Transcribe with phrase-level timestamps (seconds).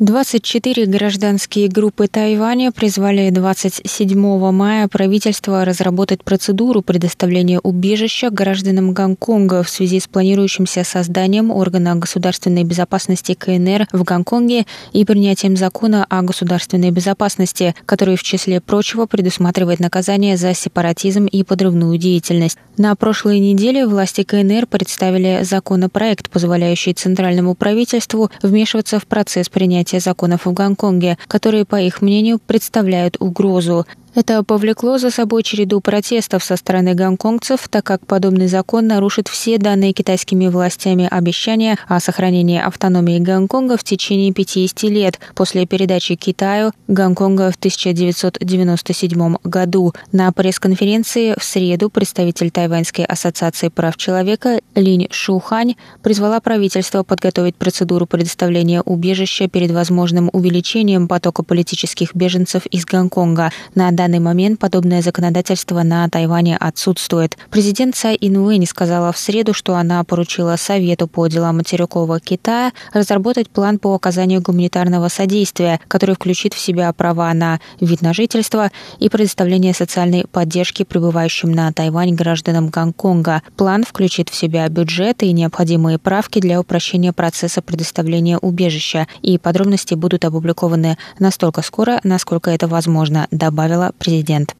[0.00, 9.68] 24 гражданские группы Тайваня призвали 27 мая правительство разработать процедуру предоставления убежища гражданам Гонконга в
[9.68, 16.92] связи с планирующимся созданием органа государственной безопасности КНР в Гонконге и принятием закона о государственной
[16.92, 22.56] безопасности, который в числе прочего предусматривает наказание за сепаратизм и подрывную деятельность.
[22.78, 30.00] На прошлой неделе власти КНР представили законопроект, позволяющий центральному правительству вмешиваться в процесс принятия принятия
[30.00, 33.86] законов в Гонконге, которые, по их мнению, представляют угрозу.
[34.14, 39.56] Это повлекло за собой череду протестов со стороны гонконгцев, так как подобный закон нарушит все
[39.56, 46.72] данные китайскими властями обещания о сохранении автономии Гонконга в течение 50 лет после передачи Китаю
[46.88, 49.92] Гонконга в 1997 году.
[50.10, 58.06] На пресс-конференции в среду представитель Тайваньской ассоциации прав человека Линь Шухань призвала правительство подготовить процедуру
[58.06, 63.52] предоставления убежища перед возможным увеличением потока политических беженцев из Гонконга.
[63.76, 67.36] На данный момент подобное законодательство на Тайване отсутствует.
[67.50, 73.50] Президент Цай Инуэнь сказала в среду, что она поручила Совету по делам материкового Китая разработать
[73.50, 79.10] план по оказанию гуманитарного содействия, который включит в себя права на вид на жительство и
[79.10, 83.42] предоставление социальной поддержки пребывающим на Тайвань гражданам Гонконга.
[83.58, 89.92] План включит в себя бюджет и необходимые правки для упрощения процесса предоставления убежища, и подробности
[89.92, 94.54] будут опубликованы настолько скоро, насколько это возможно, добавила президент.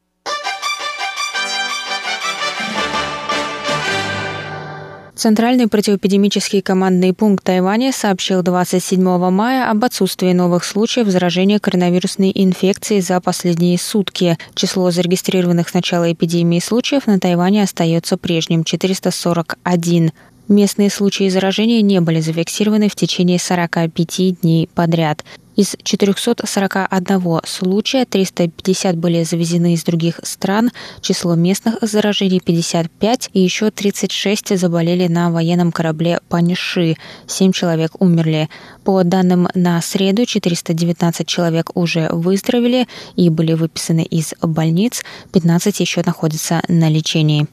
[5.21, 8.99] Центральный противоэпидемический командный пункт Тайваня сообщил 27
[9.29, 14.39] мая об отсутствии новых случаев заражения коронавирусной инфекцией за последние сутки.
[14.55, 20.11] Число зарегистрированных с начала эпидемии случаев на Тайване остается прежним– 441.
[20.47, 25.23] Местные случаи заражения не были зафиксированы в течение 45 дней подряд.
[25.55, 33.69] Из 441 случая 350 были завезены из других стран, число местных заражений 55 и еще
[33.69, 36.95] 36 заболели на военном корабле Паниши,
[37.27, 38.49] 7 человек умерли.
[38.85, 45.03] По данным на среду, 419 человек уже выздоровели и были выписаны из больниц,
[45.33, 47.47] 15 еще находятся на лечении.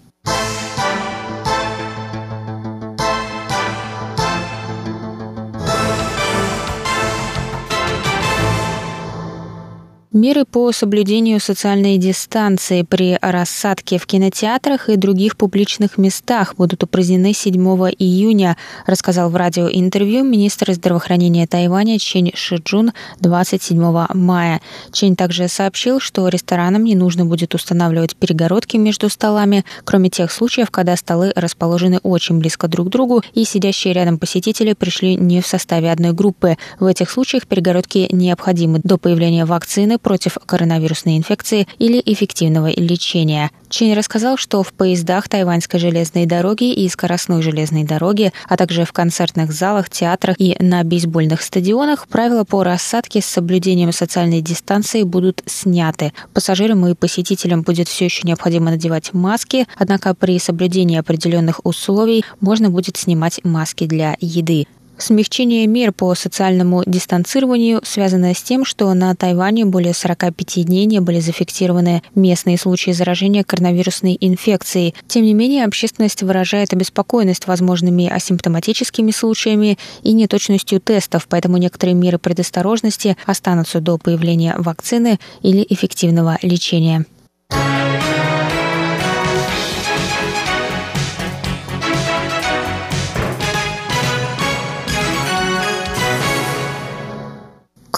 [10.18, 17.32] Меры по соблюдению социальной дистанции при рассадке в кинотеатрах и других публичных местах будут упразднены
[17.32, 17.54] 7
[17.96, 22.90] июня, рассказал в радиоинтервью министр здравоохранения Тайваня Чень Шиджун
[23.20, 24.60] 27 мая.
[24.90, 30.72] Чень также сообщил, что ресторанам не нужно будет устанавливать перегородки между столами, кроме тех случаев,
[30.72, 35.46] когда столы расположены очень близко друг к другу и сидящие рядом посетители пришли не в
[35.46, 36.56] составе одной группы.
[36.80, 43.50] В этих случаях перегородки необходимы до появления вакцины против коронавирусной инфекции или эффективного лечения.
[43.68, 48.92] Чень рассказал, что в поездах тайваньской железной дороги и скоростной железной дороги, а также в
[48.94, 55.42] концертных залах, театрах и на бейсбольных стадионах правила по рассадке с соблюдением социальной дистанции будут
[55.44, 56.14] сняты.
[56.32, 62.70] Пассажирам и посетителям будет все еще необходимо надевать маски, однако при соблюдении определенных условий можно
[62.70, 64.66] будет снимать маски для еды.
[64.98, 71.00] Смягчение мер по социальному дистанцированию связано с тем, что на Тайване более 45 дней не
[71.00, 74.94] были зафиксированы местные случаи заражения коронавирусной инфекцией.
[75.06, 82.18] Тем не менее, общественность выражает обеспокоенность возможными асимптоматическими случаями и неточностью тестов, поэтому некоторые меры
[82.18, 87.04] предосторожности останутся до появления вакцины или эффективного лечения.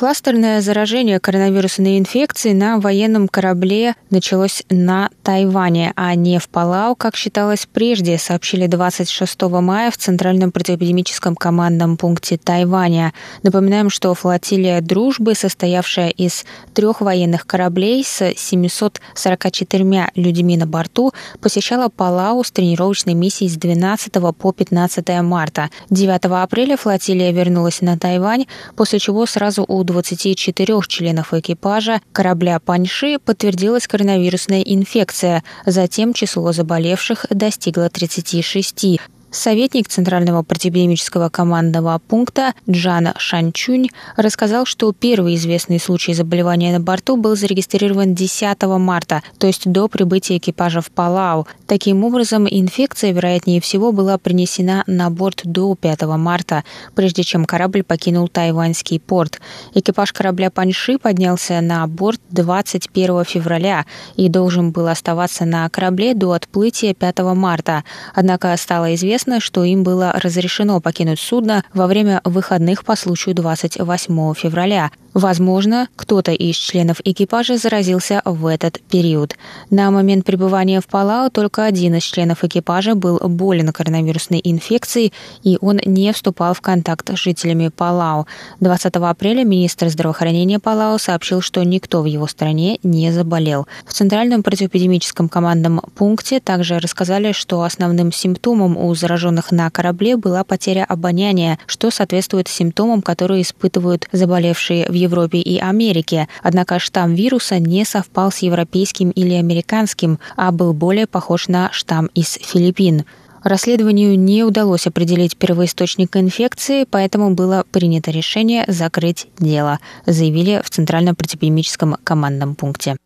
[0.00, 7.16] Кластерное заражение коронавирусной инфекцией на военном корабле началось на Тайване, а не в Палау, как
[7.16, 13.12] считалось прежде, сообщили 26 мая в Центральном противоэпидемическом командном пункте Тайваня.
[13.42, 21.12] Напоминаем, что флотилия «Дружбы», состоявшая из трех военных кораблей с 744 людьми на борту,
[21.42, 25.68] посещала Палау с тренировочной миссией с 12 по 15 марта.
[25.90, 33.18] 9 апреля флотилия вернулась на Тайвань, после чего сразу у 24 членов экипажа корабля «Паньши»
[33.18, 35.42] подтвердилась коронавирусная инфекция.
[35.66, 39.00] Затем число заболевших достигло 36.
[39.30, 47.16] Советник Центрального противоэпидемического командного пункта Джана Шанчунь рассказал, что первый известный случай заболевания на борту
[47.16, 51.46] был зарегистрирован 10 марта, то есть до прибытия экипажа в Палау.
[51.68, 56.64] Таким образом, инфекция, вероятнее всего, была принесена на борт до 5 марта,
[56.96, 59.40] прежде чем корабль покинул тайваньский порт.
[59.74, 63.86] Экипаж корабля Паньши поднялся на борт 21 февраля
[64.16, 67.84] и должен был оставаться на корабле до отплытия 5 марта.
[68.12, 73.34] Однако стало известно, Известно, что им было разрешено покинуть судно во время выходных по случаю
[73.34, 74.90] 28 февраля.
[75.12, 79.36] Возможно, кто-то из членов экипажа заразился в этот период.
[79.68, 85.12] На момент пребывания в Палау только один из членов экипажа был болен коронавирусной инфекцией,
[85.42, 88.26] и он не вступал в контакт с жителями Палау.
[88.60, 93.66] 20 апреля министр здравоохранения Палау сообщил, что никто в его стране не заболел.
[93.84, 100.44] В Центральном противоэпидемическом командном пункте также рассказали, что основным симптомом у зараженных на корабле была
[100.44, 106.28] потеря обоняния, что соответствует симптомам, которые испытывают заболевшие в Европе и Америке.
[106.42, 112.06] Однако штамм вируса не совпал с европейским или американским, а был более похож на штамм
[112.14, 113.04] из Филиппин.
[113.42, 121.16] Расследованию не удалось определить первоисточник инфекции, поэтому было принято решение закрыть дело, заявили в Центральном
[121.16, 122.96] противоэпидемическом командном пункте.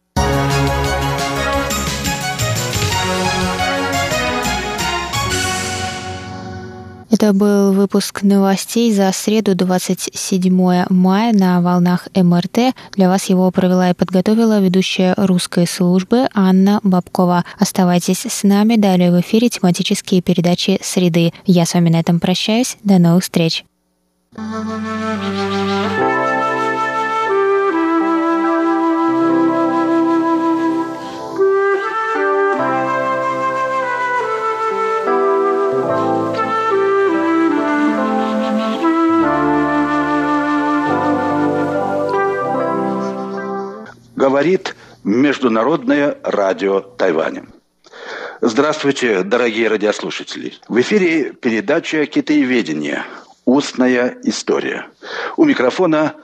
[7.25, 12.75] Это был выпуск новостей за среду 27 мая на волнах МРТ.
[12.93, 17.47] Для вас его провела и подготовила ведущая русской службы Анна Бабкова.
[17.59, 18.77] Оставайтесь с нами.
[18.77, 21.33] Далее в эфире тематические передачи «Среды».
[21.47, 22.77] Я с вами на этом прощаюсь.
[22.85, 23.65] До новых встреч.
[44.17, 47.47] Говорит Международное радио Тайваня.
[48.41, 50.55] Здравствуйте, дорогие радиослушатели.
[50.69, 53.05] В эфире передача «Китаеведение.
[53.45, 54.87] Устная история».
[55.37, 56.15] У микрофона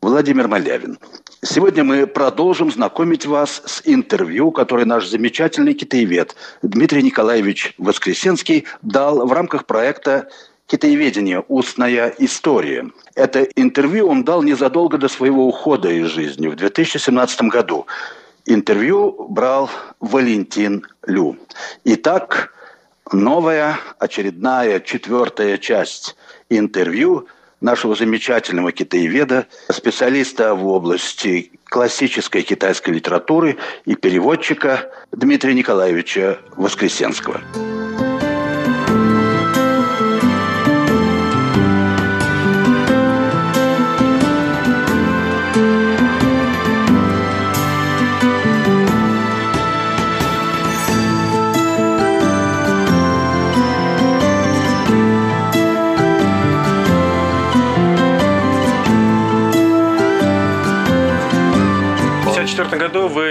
[0.00, 0.98] Владимир Малявин.
[1.42, 9.26] Сегодня мы продолжим знакомить вас с интервью, которое наш замечательный китаевед Дмитрий Николаевич Воскресенский дал
[9.26, 10.28] в рамках проекта
[10.68, 11.42] «Китаеведение.
[11.48, 12.90] Устная история».
[13.14, 17.86] Это интервью он дал незадолго до своего ухода из жизни, в 2017 году.
[18.44, 21.38] Интервью брал Валентин Лю.
[21.84, 22.52] Итак,
[23.10, 26.16] новая, очередная, четвертая часть
[26.50, 27.26] интервью
[27.62, 33.56] нашего замечательного китаеведа, специалиста в области классической китайской литературы
[33.86, 37.40] и переводчика Дмитрия Николаевича Воскресенского.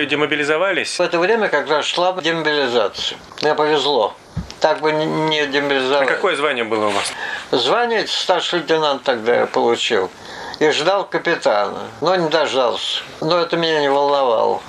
[0.07, 0.99] Году вы демобилизовались?
[0.99, 3.17] В это время как раз шла демобилизация.
[3.41, 4.13] Мне повезло.
[4.59, 6.05] Так бы не демобилизовали.
[6.05, 7.13] А какое звание было у вас?
[7.51, 10.09] Звание старший лейтенант тогда я получил.
[10.59, 11.87] и ждал капитана.
[12.01, 13.03] Но не дождался.
[13.21, 14.61] Но это меня не волновало.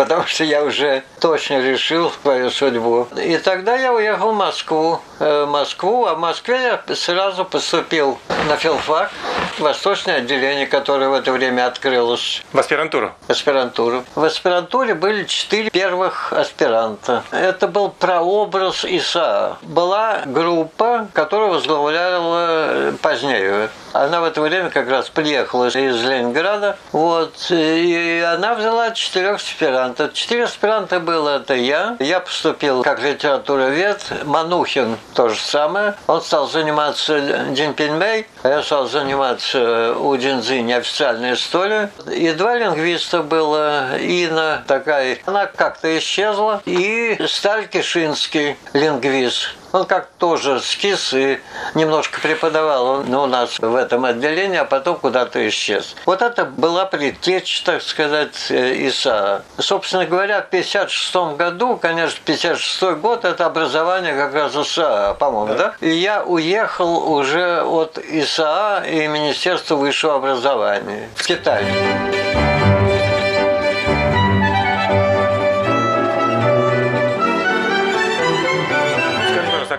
[0.00, 3.06] Потому что я уже точно решил свою судьбу.
[3.22, 4.98] И тогда я уехал в Москву.
[5.18, 9.10] Э, Москву, а в Москве я сразу поступил на филфак,
[9.58, 12.42] восточное отделение, которое в это время открылось.
[12.54, 13.12] В аспирантуру?
[13.28, 14.04] В аспирантуру.
[14.14, 17.22] В аспирантуре были четыре первых аспиранта.
[17.30, 19.58] Это был прообраз ИСА.
[19.60, 23.68] Была группа, которую возглавляла позднее.
[23.92, 26.78] Она в это время как раз приехала из Ленинграда.
[26.92, 29.89] Вот, и она взяла четырех аспирантов.
[30.12, 31.96] Четыре аспиранта было это я.
[32.00, 34.00] Я поступил как литературовед.
[34.24, 35.94] Манухин то же самое.
[36.06, 37.20] Он стал заниматься
[37.50, 41.88] Динпинмей, а я стал заниматься у Динзы неофициальной историей.
[42.10, 43.98] И два лингвиста было.
[43.98, 46.62] Ина такая, она как-то исчезла.
[46.64, 49.54] И Сталь Кишинский, лингвист.
[49.72, 51.40] Он как тоже скис и
[51.74, 55.94] немножко преподавал он у нас в этом отделении, а потом куда-то исчез.
[56.06, 59.44] Вот это была предтечь, так сказать, ИСА.
[59.58, 65.74] Собственно говоря, в 1956 году, конечно, 56 год, это образование как раз ИСА, по-моему, да?
[65.80, 71.64] И я уехал уже от ИСА и Министерства высшего образования в Китай.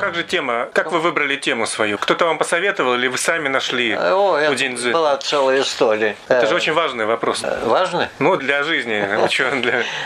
[0.01, 0.67] Как же тема?
[0.73, 1.97] Как вы выбрали тему свою?
[1.97, 4.91] Кто-то вам посоветовал или вы сами нашли О, у Динзы?
[4.91, 6.15] была целая история.
[6.27, 7.43] Это же очень важный вопрос.
[7.63, 8.09] Важно?
[8.19, 9.01] Ну, для жизни.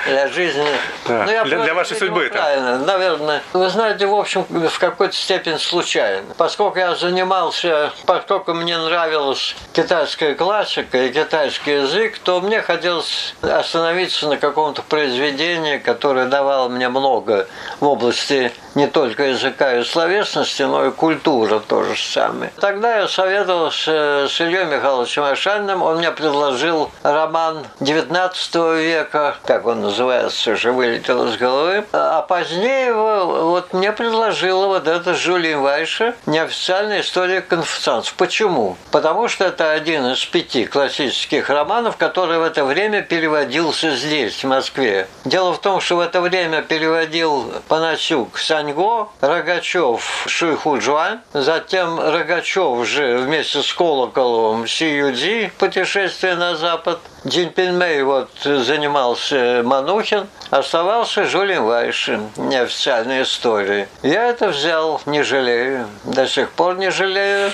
[0.05, 0.27] Для...
[0.27, 0.65] Жизни.
[1.07, 2.29] Ну, Для- вашей судьбы.
[2.31, 3.41] Правильно, наверное.
[3.53, 6.33] Вы знаете, в общем, в какой-то степени случайно.
[6.37, 14.27] Поскольку я занимался, поскольку мне нравилась китайская классика и китайский язык, то мне хотелось остановиться
[14.27, 17.47] на каком-то произведении, которое давало мне много
[17.79, 22.51] в области не только языка и словесности, но и культуры тоже самое.
[22.59, 25.81] Тогда я советовался с Ильей Михайловичем Ашаниным.
[25.81, 31.85] Он мне предложил роман 19 века, как он называется, уже вылетел из головы.
[31.93, 38.13] А позднее его, вот мне предложила вот эта Жюлин Вайша «Неофициальная история конфуцианцев».
[38.15, 38.77] Почему?
[38.91, 44.47] Потому что это один из пяти классических романов, который в это время переводился здесь, в
[44.47, 45.07] Москве.
[45.23, 53.17] Дело в том, что в это время переводил Панасюк Саньго, Рогачев Шуйхуджуань, затем Рогачев же
[53.19, 63.23] вместе с Колоколовым Сиюдзи «Путешествие на запад», Джинпинмей вот занимался Манухин, оставался Жулин Вайшин, неофициальная
[63.23, 63.87] история.
[64.01, 67.51] Я это взял, не жалею, до сих пор не жалею.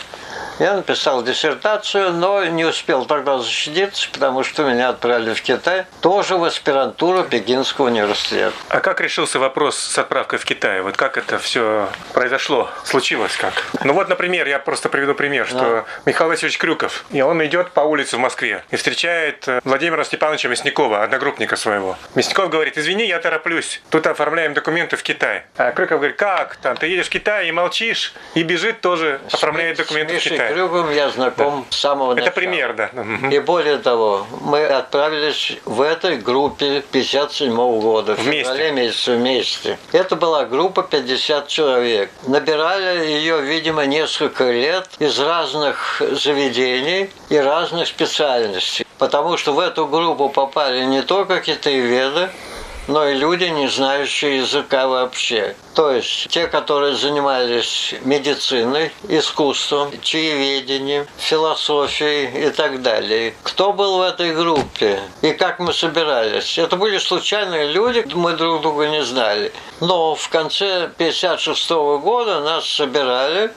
[0.60, 6.38] Я написал диссертацию, но не успел тогда защититься, потому что меня отправили в Китай, тоже
[6.38, 8.54] в аспирантуру Пекинского университета.
[8.70, 10.82] А как решился вопрос с отправкой в Китай?
[10.82, 12.70] Вот как это все произошло?
[12.84, 13.54] Случилось как?
[13.84, 17.82] Ну вот, например, я просто приведу пример, что Михаил Васильевич Крюков, и он идет по
[17.82, 21.98] улице в Москве и встречает э, Владимира Степановича Мясникова, одногруппника своего.
[22.14, 25.44] Мясников говорит, извини, я тороплюсь, тут оформляем документы в Китай.
[25.58, 29.78] А Крюков говорит, как там, ты едешь в Китай и молчишь, и бежит тоже, оформляет
[29.78, 30.54] документы Мишей.
[30.54, 32.36] Крюгом я знаком с самого Это начала.
[32.36, 32.90] пример, да.
[33.30, 38.44] И более того, мы отправились в этой группе 57 года, в Вместе.
[38.44, 39.80] феврале месяце вместе.
[39.92, 42.10] Это была группа 50 человек.
[42.28, 48.86] Набирали ее, видимо, несколько лет из разных заведений и разных специальностей.
[48.98, 52.30] Потому что в эту группу попали не только китаеведы,
[52.88, 55.56] но и люди, не знающие языка вообще.
[55.74, 63.34] То есть те, которые занимались медициной, искусством, чаеведением, философией и так далее.
[63.44, 66.58] Кто был в этой группе и как мы собирались?
[66.58, 69.54] Это были случайные люди, мы друг друга не знали.
[69.80, 71.70] Но в конце 1956
[72.04, 73.52] года нас собирали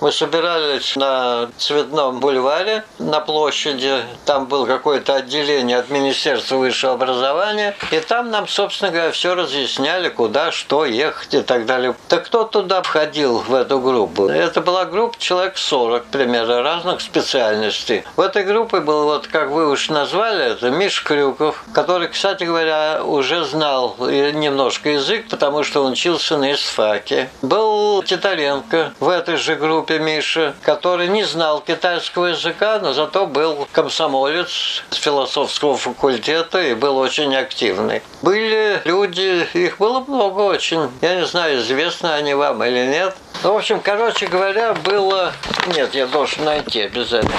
[0.00, 4.04] мы собирались на Цветном бульваре, на площади.
[4.24, 7.76] Там было какое-то отделение от Министерства высшего образования.
[7.90, 11.94] И там нам, собственно говоря, все разъясняли, куда, что ехать и так далее.
[12.08, 14.26] Так кто туда входил, в эту группу?
[14.26, 18.04] Это была группа человек 40 примерно, разных специальностей.
[18.16, 23.02] В этой группе был, вот как вы уж назвали, это Миш Крюков, который, кстати говоря,
[23.04, 27.30] уже знал немножко язык, потому что он учился на ИСФАКе.
[27.42, 33.68] Был Титаренко в этой же группе Миша, который не знал китайского языка, но зато был
[33.72, 38.02] комсомолец с философского факультета и был очень активный.
[38.22, 40.90] Были люди, их было много очень.
[41.00, 43.16] Я не знаю, известны они вам или нет.
[43.44, 45.32] Ну, в общем, короче говоря, было...
[45.68, 47.32] Нет, я должен найти обязательно.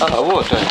[0.00, 0.66] А, вот они.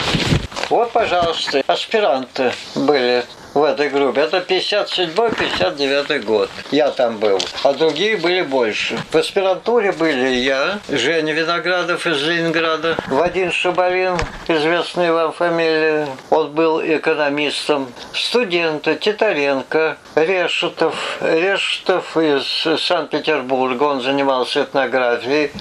[0.70, 3.26] Вот, пожалуйста, аспиранты были.
[3.54, 4.22] В этой группе.
[4.22, 6.50] Это 57-59 год.
[6.72, 7.40] Я там был.
[7.64, 8.98] А другие были больше.
[9.12, 14.18] В аспирантуре были я, Женя Виноградов из Ленинграда, Вадим Шабалин,
[14.48, 16.08] известный вам фамилия.
[16.30, 17.92] Он был экономистом.
[18.14, 21.18] Студенты Титаренко, Решетов.
[21.22, 23.84] Решетов из Санкт-Петербурга.
[23.84, 25.52] Он занимался этнографией.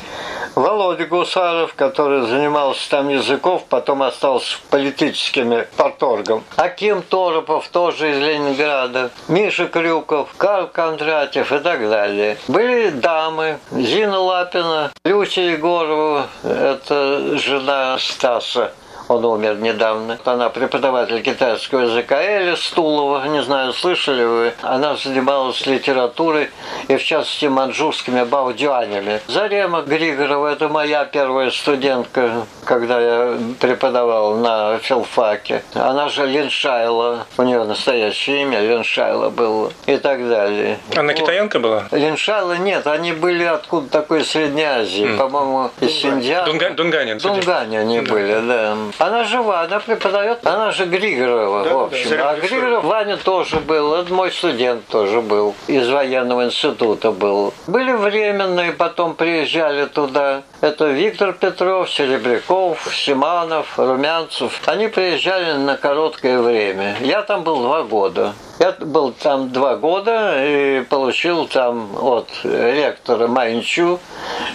[0.54, 6.42] Володя Гусаров, который занимался там языков, потом остался политическими порторгом.
[6.56, 9.10] Аким Торопов, тоже из Ленинграда.
[9.28, 12.36] Миша Крюков, Карл Кондратьев и так далее.
[12.46, 13.58] Были дамы.
[13.70, 18.72] Зина Лапина, Люся Егорова, это жена Стаса
[19.10, 20.18] он умер недавно.
[20.24, 24.52] Она преподаватель китайского языка Эля Стулова, не знаю, слышали вы.
[24.62, 26.50] Она занималась литературой
[26.88, 29.20] и, в частности, манчжурскими баудюанями.
[29.26, 35.62] Зарема Григорова– это моя первая студентка, когда я преподавал на филфаке.
[35.74, 40.78] Она же Линшайла, у нее настоящее имя Линшайла было и так далее.
[40.96, 41.84] Она китаянка была?
[41.90, 45.16] Линшайла нет, они были откуда такой Средней Азии, mm.
[45.16, 46.46] по-моему, из Синдиана.
[46.46, 47.14] Дунга, Дунгане.
[47.16, 48.12] Дунгане они да.
[48.12, 48.76] были, да.
[49.00, 52.10] Она жива, она преподает, она же Григорова, да, в общем.
[52.10, 57.54] Да, а Григоров Ваня тоже был, это мой студент тоже был, из военного института был.
[57.66, 60.42] Были временные, потом приезжали туда.
[60.60, 64.60] Это Виктор Петров, Серебряков, Симанов, Румянцев.
[64.66, 66.96] Они приезжали на короткое время.
[67.00, 68.34] Я там был два года.
[68.60, 73.98] Я был там два года и получил там от ректора Майнчу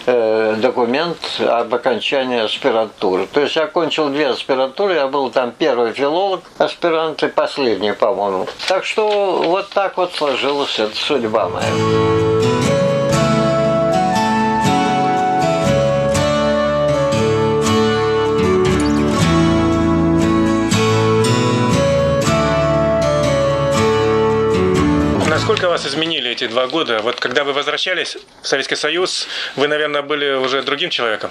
[0.05, 3.25] э, документ об окончании аспирантуры.
[3.25, 8.47] То есть я окончил две аспирантуры, я был там первый филолог, аспирант и последний, по-моему.
[8.67, 12.75] Так что вот так вот сложилась эта судьба моя.
[25.45, 27.01] Насколько вас изменили эти два года?
[27.03, 31.29] Вот когда вы возвращались в Советский Союз, вы, наверное, были уже другим человеком.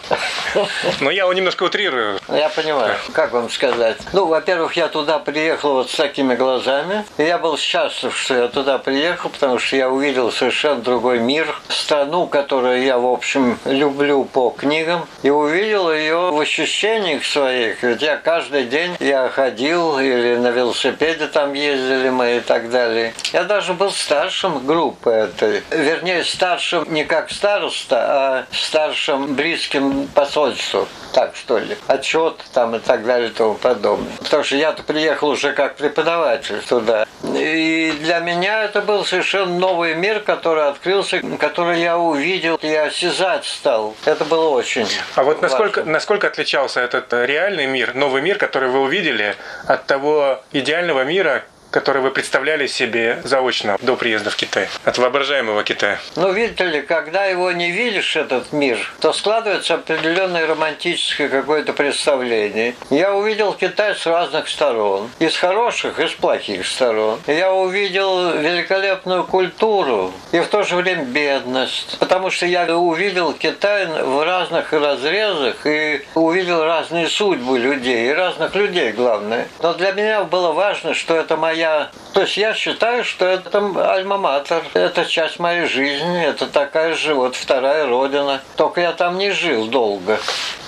[1.01, 2.21] Но я немножко утрирую.
[2.29, 2.95] Я понимаю.
[3.13, 3.97] Как вам сказать?
[4.13, 7.05] Ну, во-первых, я туда приехал вот с такими глазами.
[7.19, 11.53] И я был счастлив, что я туда приехал, потому что я увидел совершенно другой мир,
[11.69, 17.83] страну, которую я, в общем, люблю по книгам, и увидел ее в ощущениях своих.
[17.83, 23.13] Ведь я каждый день я ходил или на велосипеде там ездили мы и так далее.
[23.33, 25.63] Я даже был старшим группы этой.
[25.71, 30.87] Вернее, старшим не как староста, а старшим близким посольству.
[31.15, 31.77] Так что ли.
[31.87, 34.13] Отчет там и так далее и тому подобное.
[34.19, 37.07] Потому что я-то приехал уже как преподаватель туда.
[37.23, 43.47] И для меня это был совершенно новый мир, который открылся, который я увидел и осязать
[43.47, 43.95] стал.
[44.05, 45.93] Это было очень А вот насколько, важно.
[45.93, 49.37] насколько отличался этот реальный мир, новый мир, который вы увидели,
[49.67, 55.65] от того идеального мира, который вы представляли себе заочно до приезда в Китай, от воображаемого
[55.65, 55.99] Китая?
[56.15, 62.77] Ну, видите ли, когда его не видишь, этот мир, то складывается определенное романтическое какое-то представление.
[62.91, 67.19] Я увидел Китай с разных сторон, из хороших, и с плохих сторон.
[67.27, 73.87] Я увидел великолепную культуру и в то же время бедность, потому что я увидел Китай
[73.87, 79.49] в разных разрезах и увидел разные судьбы людей, и разных людей, главное.
[79.61, 81.91] Но для меня было важно, что это моя я...
[82.13, 87.35] То есть я считаю, что это альма-матер, это часть моей жизни, это такая же вот
[87.35, 88.41] вторая родина.
[88.57, 90.19] Только я там не жил долго.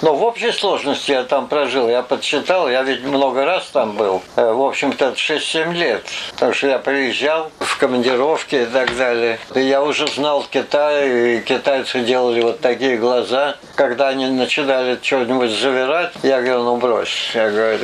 [0.03, 4.23] Но в общей сложности я там прожил, я подсчитал, я ведь много раз там был.
[4.37, 6.05] Э, в общем-то, 6-7 лет.
[6.33, 9.39] Потому что я приезжал в командировки и так далее.
[9.55, 13.57] И я уже знал Китай, и китайцы делали вот такие глаза.
[13.75, 17.31] Когда они начинали что-нибудь завирать, я говорю, ну брось.
[17.35, 17.79] Я говорю,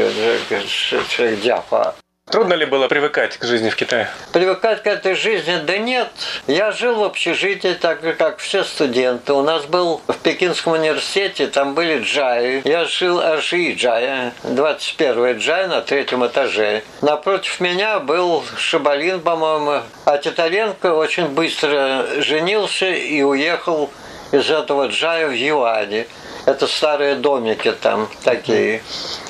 [1.43, 1.95] дяпа.
[2.31, 4.09] Трудно ли было привыкать к жизни в Китае?
[4.33, 5.57] Привыкать к этой жизни?
[5.67, 6.09] Да нет.
[6.47, 9.33] Я жил в общежитии, так же, как все студенты.
[9.33, 12.63] У нас был в Пекинском университете, там были джаи.
[12.65, 16.85] Я жил Арши джая, 21 джай на третьем этаже.
[17.01, 19.83] Напротив меня был Шабалин, по-моему.
[20.05, 23.91] А Титаренко очень быстро женился и уехал
[24.31, 26.07] из этого джая в Юане.
[26.45, 28.83] Это старые домики там такие.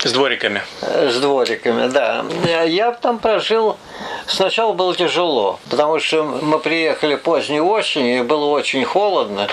[0.02, 0.62] С двориками.
[0.80, 2.24] С двориками, да.
[2.64, 3.76] Я там прожил...
[4.26, 9.48] Сначала было тяжело, потому что мы приехали поздней осенью, и было очень холодно.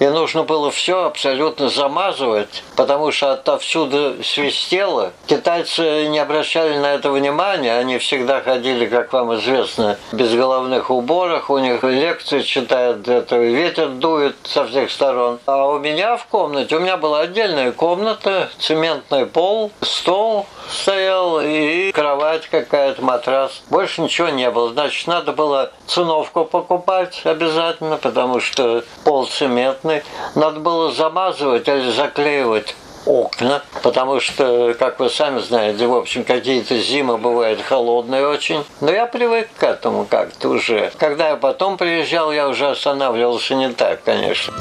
[0.00, 5.12] и нужно было все абсолютно замазывать, потому что отовсюду свистело.
[5.26, 11.50] Китайцы не обращали на это внимания, они всегда ходили, как вам известно, без головных уборах,
[11.50, 15.38] у них лекции читают, это ветер дует со всех сторон.
[15.46, 21.92] А у меня в комнате, у меня была отдельная комната, цементный пол, стол стоял и
[21.92, 23.62] кровать какая-то, матрас.
[23.80, 24.74] Больше ничего не было.
[24.74, 30.02] Значит, надо было циновку покупать обязательно, потому что пол цементный.
[30.34, 36.78] Надо было замазывать или заклеивать окна, потому что, как вы сами знаете, в общем, какие-то
[36.78, 38.66] зимы бывают холодные очень.
[38.82, 40.92] Но я привык к этому как-то уже.
[40.98, 44.52] Когда я потом приезжал, я уже останавливался не так, конечно.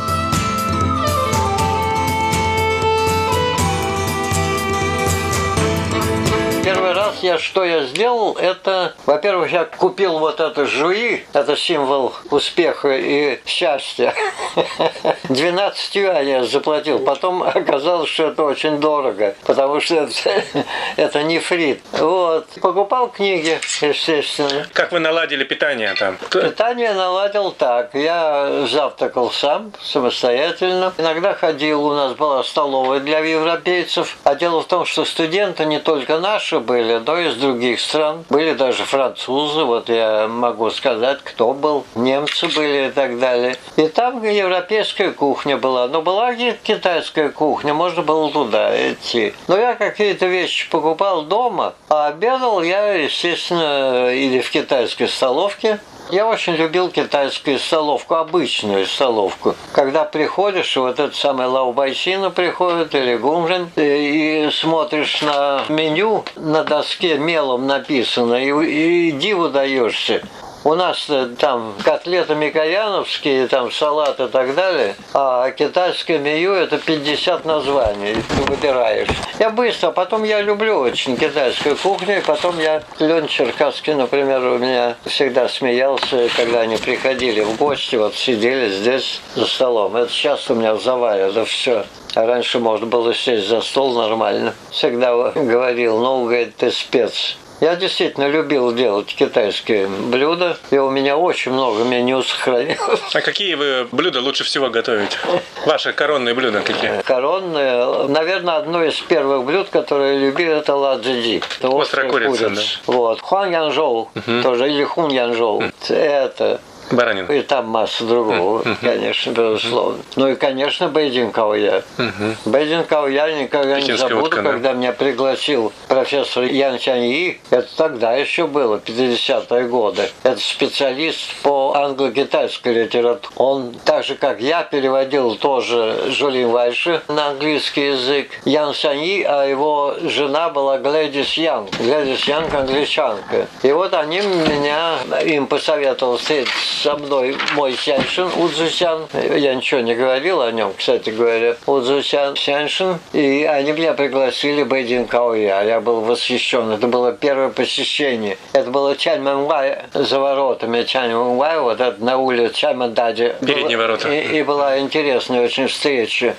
[6.99, 12.95] Раз я что я сделал, это, во-первых, я купил вот это жуи, это символ успеха
[12.97, 14.13] и счастья.
[15.29, 16.99] 12 юаней я заплатил.
[16.99, 20.43] Потом оказалось, что это очень дорого, потому что это,
[20.95, 21.81] это нефрит.
[21.93, 22.47] Вот.
[22.61, 24.67] Покупал книги, естественно.
[24.73, 26.17] Как вы наладили питание там?
[26.29, 27.93] Питание наладил так.
[27.93, 30.93] Я завтракал сам, самостоятельно.
[30.97, 34.17] Иногда ходил, у нас была столовая для европейцев.
[34.23, 38.25] А дело в том, что студенты не только наши, были, но из других стран.
[38.29, 41.85] Были даже французы, вот я могу сказать, кто был.
[41.95, 43.55] Немцы были и так далее.
[43.75, 45.87] И там европейская кухня была.
[45.87, 49.33] Но была китайская кухня, можно было туда идти.
[49.47, 55.79] Но я какие-то вещи покупал дома, а обедал я, естественно, или в китайской столовке,
[56.11, 59.55] я очень любил китайскую столовку, обычную столовку.
[59.73, 67.17] Когда приходишь, вот этот самый лаубайсина приходит или гумжин, и смотришь на меню, на доске
[67.17, 70.21] мелом написано, и, и диву даешься.
[70.65, 71.07] У нас
[71.39, 78.43] там котлеты микояновские, там салат и так далее, а китайское меню это 50 названий, ты
[78.43, 79.07] выбираешь.
[79.39, 84.57] Я быстро, потом я люблю очень китайскую кухню, и потом я, Лен Черкасский, например, у
[84.57, 89.95] меня всегда смеялся, когда они приходили в гости, вот сидели здесь за столом.
[89.95, 91.85] Это сейчас у меня в это все.
[92.15, 94.53] А раньше можно было сесть за стол нормально.
[94.71, 97.37] Всегда говорил, ну, говорит, ты спец.
[97.61, 103.01] Я действительно любил делать китайские блюда, и у меня очень много меню сохранилось.
[103.13, 105.17] А какие вы блюда лучше всего готовите?
[105.65, 107.01] Ваши коронные блюда какие?
[107.01, 111.41] Коронные, наверное, одно из первых блюд, которые я любил, это 辣子鸡.
[111.61, 112.79] Острая курица, курица.
[112.87, 112.93] Да.
[112.93, 113.21] Вот.
[113.21, 114.41] 黄羊肉, угу.
[114.41, 115.57] тоже, или 红羊肉.
[115.57, 115.71] Угу.
[115.89, 117.25] Это Баранин.
[117.27, 118.77] И там масса другого, mm-hmm.
[118.81, 119.99] конечно, безусловно.
[120.15, 121.83] Ну и, конечно, 北京烤鸭.
[121.97, 122.35] Mm-hmm.
[122.45, 124.73] 北京烤鸭 никогда Пекинская не забуду, когда да?
[124.73, 127.39] меня пригласил профессор Ян Сяньи.
[127.49, 130.09] Это тогда еще было, 50-е годы.
[130.23, 133.33] Это специалист по англо-китайской литературе.
[133.35, 138.29] Он, так же, как я, переводил тоже 儒林外史 на английский язык.
[138.45, 141.69] Ян Сяньи, а его жена была Глэдис Янг.
[141.77, 143.47] Глэдис Янг англичанка.
[143.63, 149.07] И вот они меня, им посоветовал встретиться со мной мой Сяншин Удзусян.
[149.13, 151.55] Я ничего не говорил о нем, кстати говоря.
[151.65, 152.99] Удзусян Сяншин.
[153.13, 155.63] И они меня пригласили в Бэйдин Кауя.
[155.63, 156.71] Я был восхищен.
[156.71, 158.37] Это было первое посещение.
[158.53, 160.83] Это было Чань Мэнвай за воротами.
[160.83, 163.35] Чань Мэнвай, вот это на улице Чань Мэндади.
[163.41, 164.09] Передние ворота.
[164.09, 166.35] И, и была интересная очень встреча.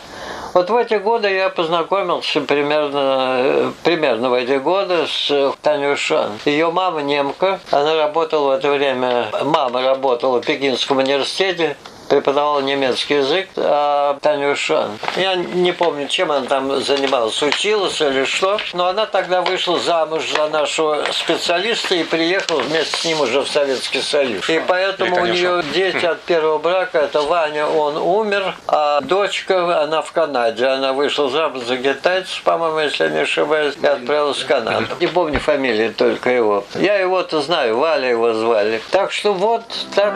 [0.53, 6.33] Вот в эти годы я познакомился примерно, примерно в эти годы с Танюшан.
[6.45, 11.77] Ее мама немка, она работала в это время, мама работала в Пекинском университете,
[12.11, 18.59] преподавала немецкий язык, а Танюша, я не помню, чем она там занималась, училась или что,
[18.75, 23.49] но она тогда вышла замуж за нашего специалиста и приехала вместе с ним уже в
[23.49, 24.49] Советский Союз.
[24.51, 30.03] И поэтому у нее дети от первого брака, это Ваня, он умер, а дочка, она
[30.03, 34.89] в Канаде, она вышла замуж за китайца, по-моему, если не ошибаюсь, и отправилась в Канаду.
[34.99, 36.65] Не помню фамилии только его.
[36.75, 38.83] Я его-то знаю, Валя его звали.
[38.91, 39.63] Так что вот
[39.95, 40.13] так.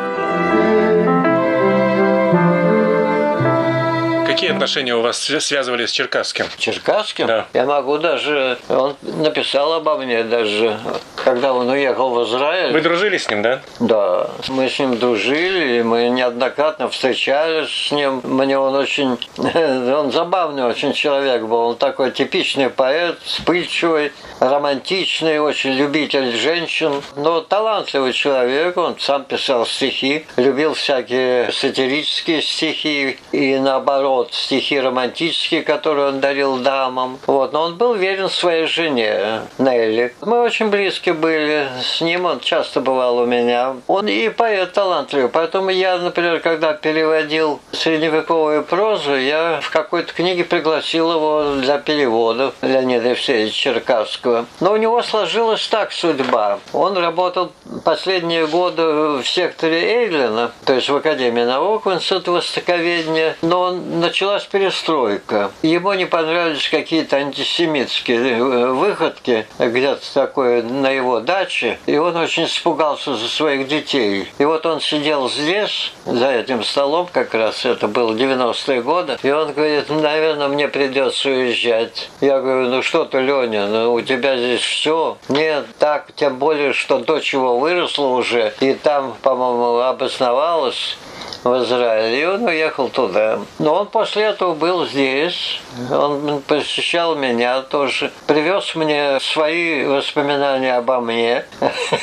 [4.35, 6.47] Какие отношения у вас связывали с Черкасским?
[6.59, 7.29] Черкасским?
[7.29, 7.47] Да.
[7.53, 8.59] Я могу даже...
[8.68, 10.77] Он написал обо мне даже,
[11.14, 12.73] когда он уехал в Израиль.
[12.73, 13.62] Вы дружили с ним, да?
[13.79, 14.31] Да.
[14.49, 18.23] Мы с ним дружили, мы неоднократно встречались с ним.
[18.25, 19.18] Мне он очень...
[19.94, 21.68] Он забавный очень человек был.
[21.68, 27.03] Он такой типичный поэт, вспыльчивый, романтичный, очень любитель женщин.
[27.14, 28.77] Но талантливый человек.
[28.77, 36.20] Он сам писал стихи, любил всякие сатирические стихи и наоборот вот, стихи романтические, которые он
[36.20, 37.18] дарил дамам.
[37.26, 40.14] Вот, но он был верен своей жене, Нелли.
[40.22, 43.76] Мы очень близки были с ним, он часто бывал у меня.
[43.87, 50.44] Он и поэт талантливый, поэтому я, например, когда переводил средневековую прозу, я в какой-то книге
[50.44, 54.46] пригласил его для перевода Леонида Евсеевича Черкасского.
[54.60, 56.60] Но у него сложилась так судьба.
[56.72, 57.52] Он работал
[57.84, 58.82] последние годы
[59.22, 63.74] в секторе Эйдлина, то есть в Академии наук, в Институте Востоковедения, но
[64.14, 65.50] началась перестройка.
[65.62, 72.44] Ему не понравились какие-то антисемитские э, выходки где-то такое на его даче, и он очень
[72.44, 74.29] испугался за своих детей.
[74.38, 79.33] И вот он сидел здесь, за этим столом, как раз это было 90-е годы, и
[79.33, 82.09] он говорит, наверное, мне придется уезжать.
[82.20, 85.18] Я говорю, ну что ты, Леня, ну у тебя здесь все.
[85.29, 90.96] Нет, так, тем более, что дочь его выросла уже, и там, по-моему, обосновалась
[91.44, 93.38] в Израиле, и он уехал туда.
[93.59, 101.00] Но он после этого был здесь, он посещал меня тоже, привез мне свои воспоминания обо
[101.00, 101.44] мне,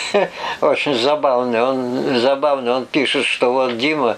[0.62, 4.18] очень забавный, он забавный, он пишет, что вот Дима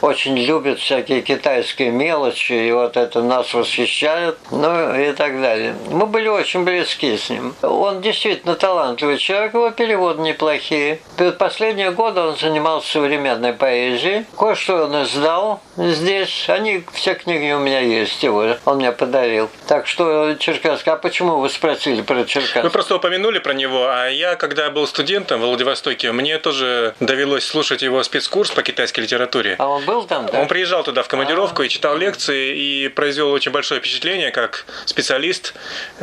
[0.00, 5.76] очень любит всякие китайские мелочи, и вот это нас восхищает, ну и так далее.
[5.90, 7.54] Мы были очень близки с ним.
[7.62, 11.00] Он действительно талантливый человек, его переводы неплохие.
[11.38, 14.26] Последние годы он занимался современной поэзией.
[14.64, 16.46] Кое-что он издал здесь.
[16.48, 18.56] Они, все книги у меня есть его.
[18.64, 19.50] Он мне подарил.
[19.68, 20.86] Так что Черкасск.
[20.88, 22.62] А почему вы спросили про Черкасск?
[22.62, 27.44] Вы просто упомянули про него, а я, когда был студентом в Владивостоке, мне тоже довелось
[27.44, 29.56] слушать его спецкурс по китайской литературе.
[29.58, 30.40] А он был там, да?
[30.40, 31.66] Он приезжал туда в командировку А-а-а.
[31.66, 35.54] и читал лекции, и произвел очень большое впечатление как специалист.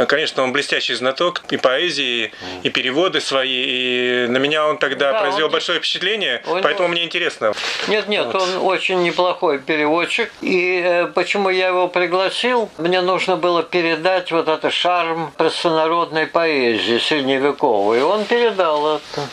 [0.08, 5.22] Конечно, он блестящий знаток и поэзии, и переводы свои, и на меня он тогда да,
[5.22, 5.52] произвел он...
[5.52, 6.62] большое впечатление, он...
[6.62, 7.54] поэтому мне интересно.
[7.88, 8.36] Нет, нет, вот.
[8.36, 12.70] он очень неплохой переводчик, и э, почему я его пригласил?
[12.78, 19.28] Мне нужно было передать вот этот шарм простонародной поэзии средневековой, и он передал это.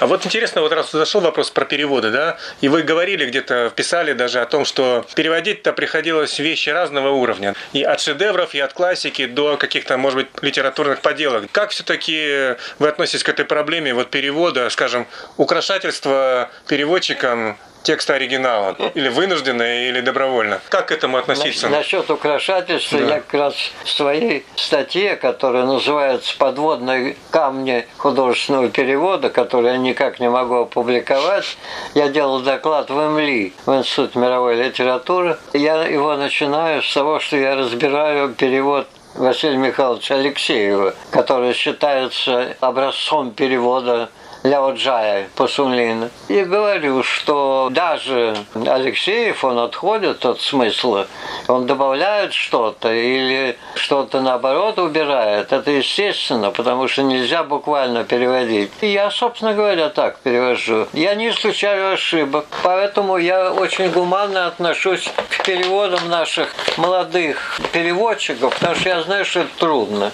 [0.00, 4.12] А вот интересно, вот раз зашел вопрос про переводы, да, и вы говорили где-то, писали
[4.12, 7.54] даже о том, что переводить-то приходилось вещи разного уровня.
[7.72, 11.44] И от шедевров, и от классики до каких-то, может быть, литературных поделок.
[11.52, 18.76] Как все-таки вы относитесь к этой проблеме вот перевода, скажем, украшательства переводчикам текста оригинала?
[18.94, 20.60] Или вынужденно, или добровольно?
[20.68, 21.68] Как к этому относиться?
[21.68, 23.14] Насчет украшательства да.
[23.14, 30.20] я как раз в своей статье, которая называется «Подводные камни художественного перевода», которую я никак
[30.20, 31.56] не могу опубликовать,
[31.94, 35.38] я делал доклад в МЛИ, в Институт мировой литературы.
[35.52, 43.32] Я его начинаю с того, что я разбираю перевод Василия Михайловича Алексеева, который считается образцом
[43.32, 44.08] перевода
[44.42, 46.10] Ляо Джая Пасунлина.
[46.28, 51.06] И говорю, что даже Алексеев, он отходит от смысла,
[51.46, 55.52] он добавляет что-то или что-то наоборот убирает.
[55.52, 58.72] Это естественно, потому что нельзя буквально переводить.
[58.80, 60.88] И я, собственно говоря, так перевожу.
[60.92, 68.74] Я не исключаю ошибок, поэтому я очень гуманно отношусь к переводам наших молодых переводчиков, потому
[68.74, 70.12] что я знаю, что это трудно.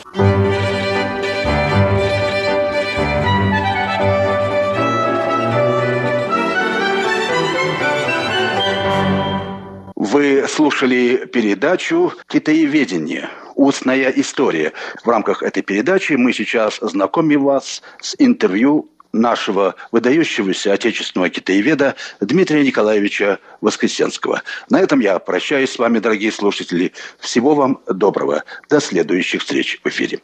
[10.11, 13.29] Вы слушали передачу «Китаеведение.
[13.57, 14.73] Устная история».
[15.05, 22.65] В рамках этой передачи мы сейчас знакомим вас с интервью нашего выдающегося отечественного китаеведа Дмитрия
[22.65, 24.43] Николаевича Воскресенского.
[24.71, 26.93] На этом я прощаюсь с вами, дорогие слушатели.
[27.19, 28.45] Всего вам доброго.
[28.71, 30.21] До следующих встреч в эфире.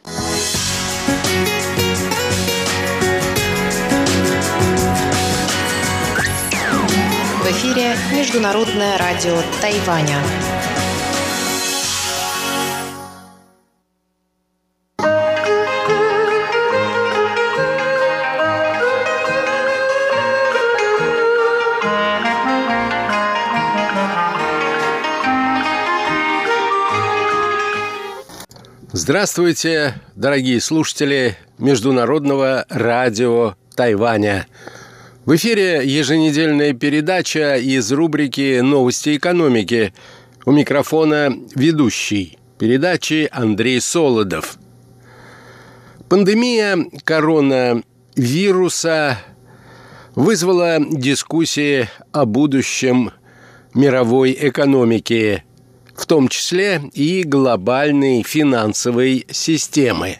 [7.65, 10.19] Эфире Международное радио Тайваня.
[28.91, 34.45] Здравствуйте, дорогие слушатели Международного радио Тайваня.
[35.25, 39.91] В эфире еженедельная передача из рубрики «Новости экономики».
[40.45, 44.59] У микрофона ведущий передачи Андрей Солодов.
[46.09, 49.17] Пандемия коронавируса
[50.13, 53.09] вызвала дискуссии о будущем
[53.73, 55.43] мировой экономики,
[55.95, 60.19] в том числе и глобальной финансовой системы.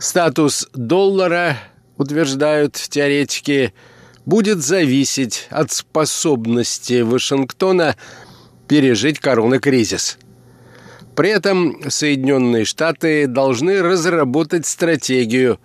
[0.00, 1.56] Статус доллара–
[1.98, 3.72] утверждают теоретики,
[4.24, 7.96] будет зависеть от способности Вашингтона
[8.68, 10.18] пережить коронакризис.
[11.14, 15.58] При этом Соединенные Штаты должны разработать стратегию,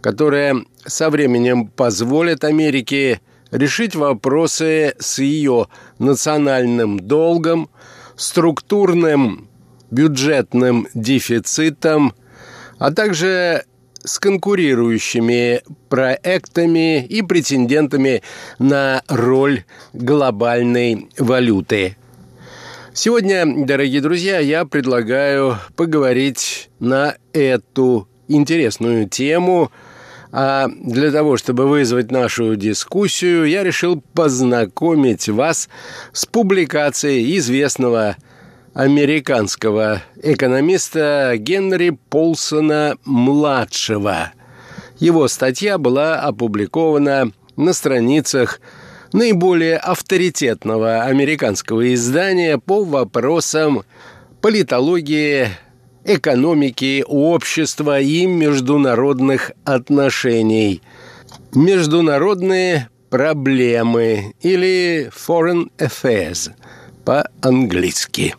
[0.00, 3.20] которая со временем позволит Америке
[3.50, 5.68] решить вопросы с ее
[5.98, 7.68] национальным долгом,
[8.16, 9.48] структурным
[9.90, 12.14] бюджетным дефицитом,
[12.78, 13.64] а также
[14.04, 18.22] с конкурирующими проектами и претендентами
[18.58, 21.96] на роль глобальной валюты.
[22.92, 29.72] Сегодня, дорогие друзья, я предлагаю поговорить на эту интересную тему.
[30.30, 35.68] А для того, чтобы вызвать нашу дискуссию, я решил познакомить вас
[36.12, 38.16] с публикацией известного
[38.74, 44.32] американского экономиста Генри Полсона-младшего.
[44.98, 48.60] Его статья была опубликована на страницах
[49.12, 53.84] наиболее авторитетного американского издания по вопросам
[54.40, 55.50] политологии,
[56.04, 60.82] экономики, общества и международных отношений.
[61.54, 66.50] Международные проблемы или Foreign Affairs
[67.04, 68.34] по-английски.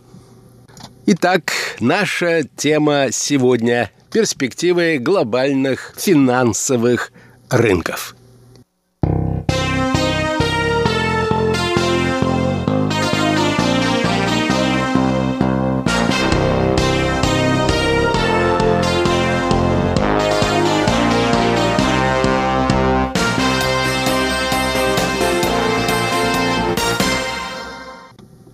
[1.08, 7.12] Итак, наша тема сегодня– перспективы глобальных финансовых
[7.52, 8.16] рынков.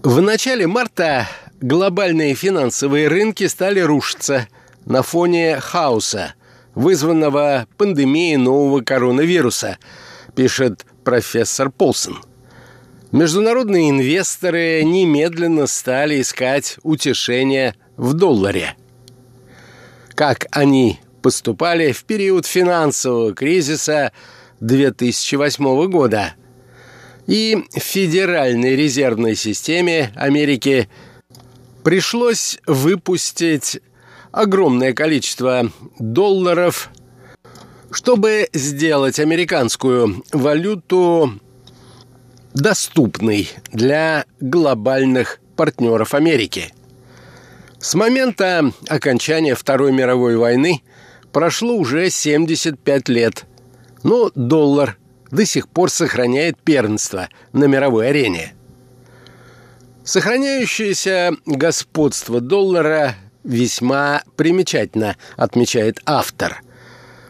[0.04, 1.30] В начале марта
[1.62, 4.48] глобальные финансовые рынки стали рушиться
[4.86, 6.34] на фоне хаоса,
[6.74, 9.78] вызванного пандемией нового коронавируса,
[10.36, 12.18] пишет профессор Полсон.
[13.12, 18.76] Международные инвесторы немедленно стали искать утешения в долларе.
[20.16, 24.12] Как они поступали в период финансового кризиса
[24.62, 26.34] 2008 года.
[27.28, 30.90] И в Федеральной резервной системе Америки–
[31.84, 33.82] пришлось выпустить
[34.32, 36.90] огромное количество долларов,
[37.92, 41.40] чтобы сделать американскую валюту
[42.54, 46.74] доступной для глобальных партнеров Америки.
[47.80, 50.82] С момента окончания Второй мировой войны
[51.32, 53.46] прошло уже 75 лет,
[54.04, 54.98] но доллар
[55.32, 58.54] до сих пор сохраняет первенство на мировой арене–
[60.12, 66.64] Сохраняющееся господство доллара весьма примечательно, отмечает автор.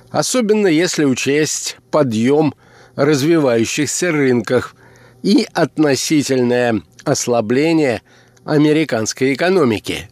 [0.10, 2.56] Особенно если учесть подъем
[2.96, 4.76] развивающихся рынках
[5.22, 8.02] и относительное ослабление
[8.46, 10.10] американской экономики.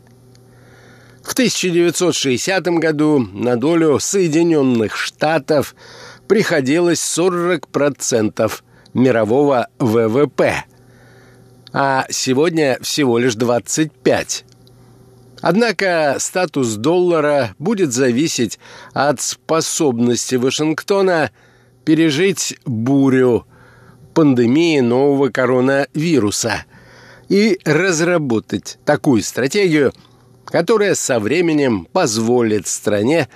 [1.24, 5.74] В 1960 году на долю Соединенных Штатов
[6.28, 8.52] приходилось 40%
[8.94, 10.66] мирового ВВП–
[11.74, 14.46] а сегодня всего лишь 25.
[15.42, 18.60] Однако статус доллара будет зависеть
[18.94, 21.32] от способности Вашингтона
[21.86, 23.46] пережить бурю
[24.14, 26.66] пандемии нового коронавируса
[27.30, 29.94] и разработать такую стратегию,
[30.46, 33.30] которая со временем позволит стране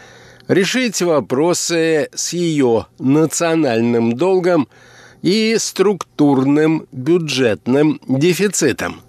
[0.50, 4.68] решить вопросы с ее национальным долгом–
[5.24, 9.02] и структурным бюджетным дефицитом.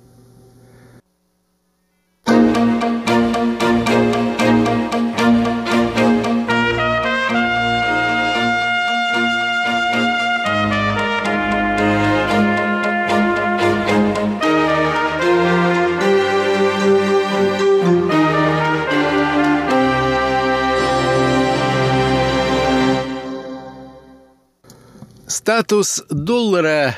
[25.44, 26.96] Статус доллара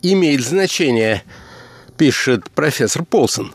[0.00, 1.24] имеет значение,
[1.98, 3.52] пишет профессор Полсон.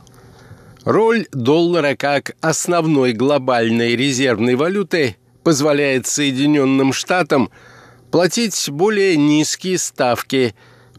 [0.85, 7.49] Роль доллара как основной глобальной резервной валюты позволяет Соединенным Штатам
[8.11, 10.53] платить более низкие ставки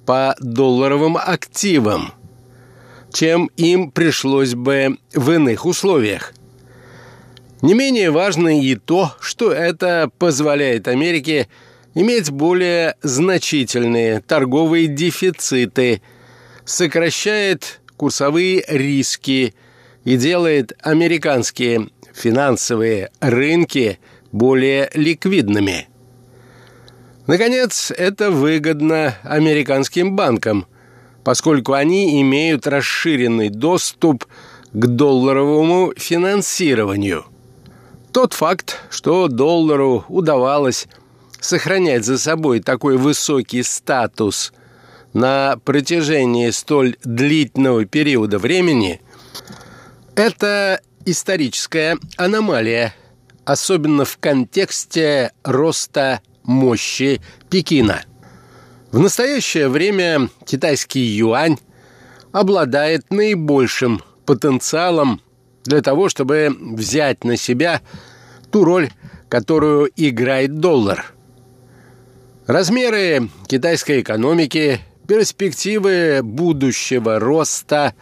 [0.05, 2.15] по долларовым активам,
[3.13, 6.35] чем им пришлось бы в иных условиях.
[7.63, 11.47] Не менее важно и то, что это позволяет Америке–
[11.95, 16.03] иметь более значительные торговые дефициты,
[16.65, 19.55] сокращает курсовые риски
[20.05, 23.99] и делает американские финансовые рынки
[24.33, 25.89] более ликвидными.
[27.27, 30.67] Наконец, это выгодно американским банкам,
[31.25, 34.25] поскольку они имеют расширенный доступ
[34.73, 37.27] к долларовому финансированию.
[38.13, 40.89] Тот факт, что доллару удавалось
[41.41, 44.53] сохранять за собой такой высокий статус
[45.13, 49.01] на протяжении столь длительного периода времени,
[50.15, 52.95] это историческая аномалия,
[53.45, 58.03] особенно в контексте роста мощи Пекина.
[58.91, 61.59] В настоящее время китайский юань
[62.33, 65.21] обладает наибольшим потенциалом
[65.65, 67.83] для того, чтобы взять на себя
[68.51, 68.91] ту роль,
[69.29, 71.15] которую играет доллар.
[72.49, 77.95] Размеры китайской экономики, перспективы будущего роста,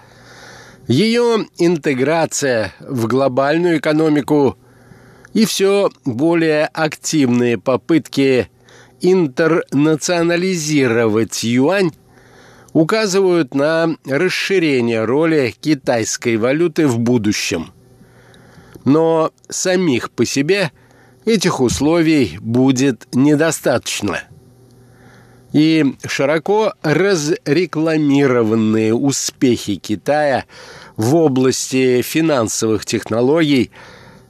[0.87, 4.57] ее интеграция в глобальную экономику
[5.35, 8.49] и все более активные попытки
[9.01, 11.91] интернационализировать юань
[12.73, 17.73] указывают на расширение роли китайской валюты в будущем.
[18.85, 20.71] Но самих по себе
[21.25, 24.21] этих условий будет недостаточно.
[25.57, 30.45] И широко разрекламированные успехи Китая
[30.97, 33.71] в области финансовых технологий,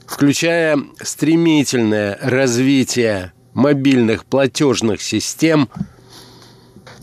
[0.06, 5.68] включая стремительное развитие мобильных платежных систем–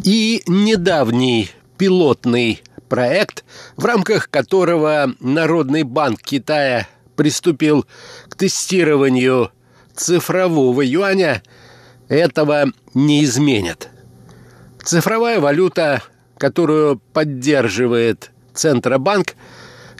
[0.04, 3.46] и недавний пилотный проект,
[3.78, 7.86] в рамках которого Народный банк Китая приступил
[8.28, 9.52] к тестированию
[9.96, 11.42] цифрового юаня,
[12.10, 13.90] этого не изменит.
[14.84, 16.04] Цифровая валюта,
[16.38, 19.36] которую поддерживает Центробанк,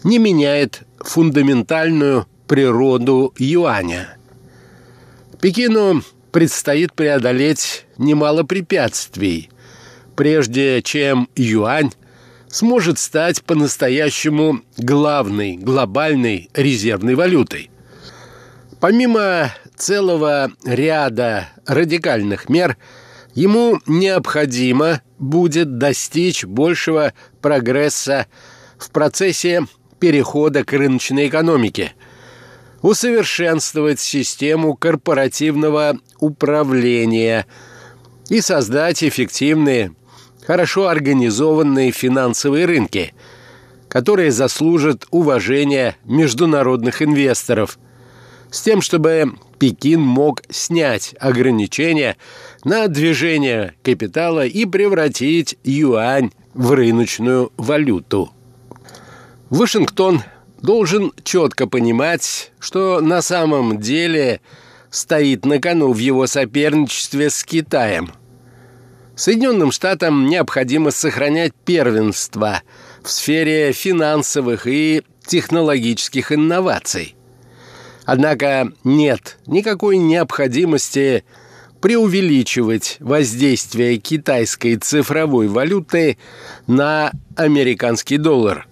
[0.04, 4.18] не меняет фундаментальную природу юаня.
[5.40, 9.50] Пекину предстоит преодолеть немало препятствий,
[10.16, 11.92] прежде чем юань
[12.50, 17.72] сможет стать по-настоящему главной глобальной резервной валютой.
[18.82, 22.78] Помимо целого ряда радикальных мер,
[23.36, 28.28] ему необходимо будет достичь большего прогресса
[28.78, 29.66] в процессе
[30.00, 31.94] перехода к рыночной экономике,
[32.82, 37.46] усовершенствовать систему корпоративного управления
[38.30, 39.94] и создать эффективные
[40.46, 43.14] хорошо организованные финансовые рынки,
[43.88, 47.80] которые заслужат уважения международных инвесторов,
[48.54, 52.16] с тем, чтобы Пекин мог снять ограничения
[52.64, 58.32] на движение капитала и превратить юань в рыночную валюту.
[59.50, 60.22] Вашингтон
[60.62, 64.40] должен четко понимать, что на самом деле
[64.90, 68.12] стоит на кону в его соперничестве с Китаем–
[69.16, 72.64] Соединенным Штатам необходимо сохранять первенство
[73.04, 77.16] в сфере финансовых и технологических инноваций.
[78.06, 81.24] Однако нет никакой необходимости
[81.82, 86.18] преувеличивать воздействие китайской цифровой валюты
[86.68, 88.68] на американский доллар.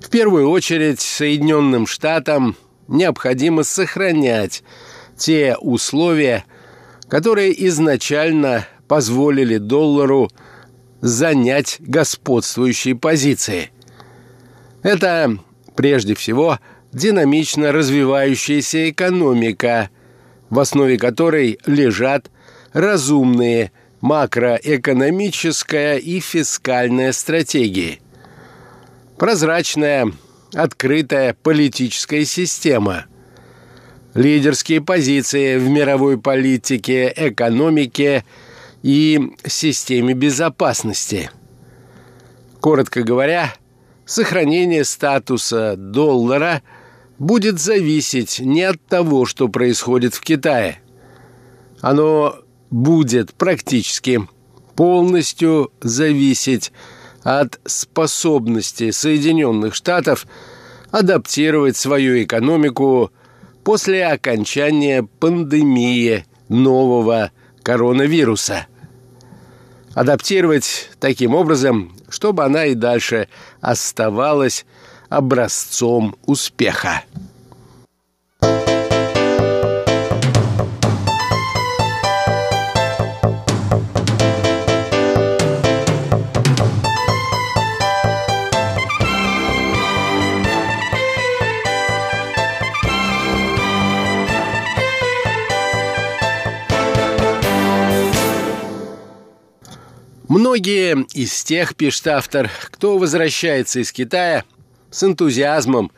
[0.00, 2.56] В первую очередь Соединенным Штатам
[2.88, 4.62] необходимо сохранять
[5.16, 6.44] те условия,
[7.08, 10.30] которые изначально позволили доллару
[11.00, 13.70] занять господствующие позиции.
[14.82, 15.38] Это,
[15.76, 16.58] прежде всего,
[16.92, 19.90] динамично развивающаяся экономика,
[20.48, 22.30] в основе которой лежат
[22.72, 28.00] разумные макроэкономическая и фискальная стратегии.
[29.18, 30.10] Прозрачная,
[30.54, 33.06] открытая политическая система.
[34.14, 38.24] Лидерские позиции в мировой политике, экономике–
[38.82, 41.30] и системе безопасности.
[42.60, 43.54] Коротко говоря,
[44.04, 46.62] сохранение статуса доллара
[47.20, 50.80] будет зависеть не от того, что происходит в Китае.
[51.82, 52.36] Оно
[52.70, 54.26] будет практически
[54.74, 56.72] полностью зависеть
[57.22, 60.26] от способности Соединенных Штатов
[60.90, 63.12] адаптировать свою экономику
[63.64, 68.66] после окончания пандемии нового коронавируса.
[69.92, 73.28] Адаптировать таким образом, чтобы она и дальше
[73.60, 74.64] оставалась
[75.10, 77.02] образцом успеха.
[100.28, 104.44] Многие из тех, пишет автор, кто возвращается из Китая,
[104.90, 105.90] с энтузиазмом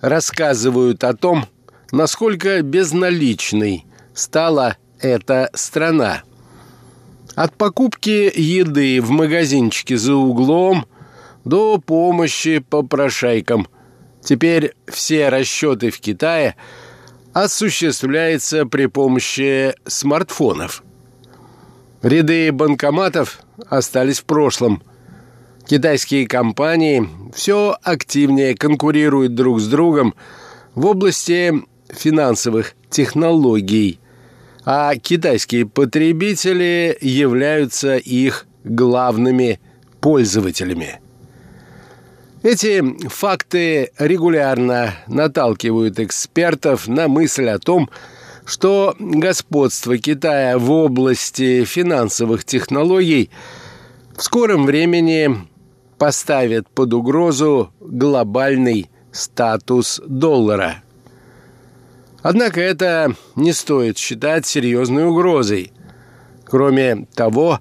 [0.00, 1.46] рассказывают о том,
[1.92, 6.22] насколько безналичной стала эта страна.
[7.34, 10.86] От покупки еды в магазинчике за углом
[11.44, 13.66] до помощи попрошайкам.
[14.22, 16.56] Теперь все расчеты в Китае
[17.32, 20.82] осуществляются при помощи смартфонов.
[22.02, 24.82] Ряды банкоматов остались в прошлом.
[25.70, 30.16] Китайские компании все активнее конкурируют друг с другом
[30.74, 34.00] в области финансовых технологий,
[34.64, 39.60] а китайские потребители являются их главными
[40.00, 40.98] пользователями.
[42.42, 47.88] Эти факты регулярно наталкивают экспертов на мысль о том,
[48.44, 53.30] что господство Китая в области финансовых технологий
[54.16, 55.48] в скором времени
[56.00, 60.82] поставит под угрозу глобальный статус доллара.
[62.22, 65.72] Однако это не стоит считать серьезной угрозой.
[66.46, 67.60] Кроме того,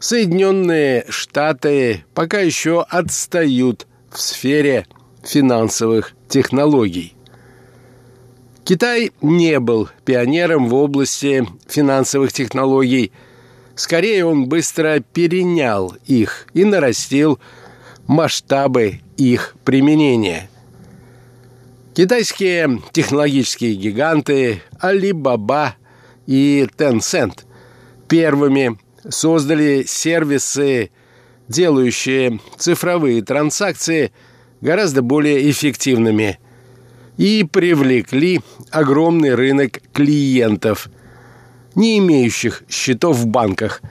[0.00, 4.86] Соединенные Штаты пока еще отстают в сфере
[5.22, 7.14] финансовых технологий.
[8.64, 13.12] Китай не был пионером в области финансовых технологий.
[13.74, 17.38] Скорее, он быстро перенял их и нарастил
[18.06, 20.48] масштабы их применения.
[21.94, 25.70] Китайские технологические гиганты Alibaba
[26.26, 27.44] и Tencent
[28.08, 28.78] первыми
[29.08, 30.90] создали сервисы,
[31.48, 34.12] делающие цифровые транзакции
[34.60, 36.38] гораздо более эффективными–
[37.16, 38.40] и привлекли
[38.70, 40.88] огромный рынок клиентов,
[41.74, 43.82] не имеющих счетов в банках,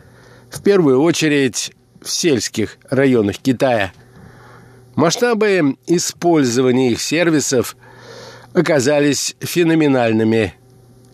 [0.49, 3.93] в первую очередь в сельских районах Китая.
[4.96, 7.76] Масштабы использования их сервисов
[8.54, 10.54] оказались феноменальными.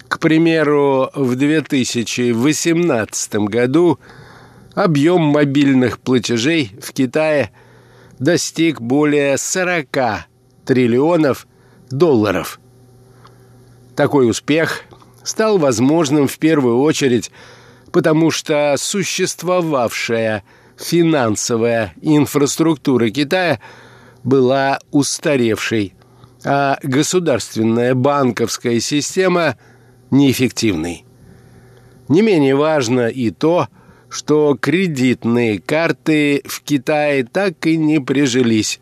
[0.07, 3.99] К примеру, в 2018 году
[4.75, 7.51] объем мобильных платежей в Китае
[8.19, 9.87] достиг более 40
[10.65, 11.47] триллионов
[11.89, 12.59] долларов.
[13.95, 14.83] Такой успех
[15.23, 17.31] стал возможным в первую очередь
[17.91, 20.43] потому что существовавшая
[20.81, 23.59] финансовая инфраструктура Китая
[24.23, 25.93] была устаревшей,
[26.43, 29.57] а государственная банковская система
[30.09, 31.05] неэффективной.
[32.07, 33.67] Не менее важно и то,
[34.09, 38.81] что кредитные карты в Китае так и не прижились,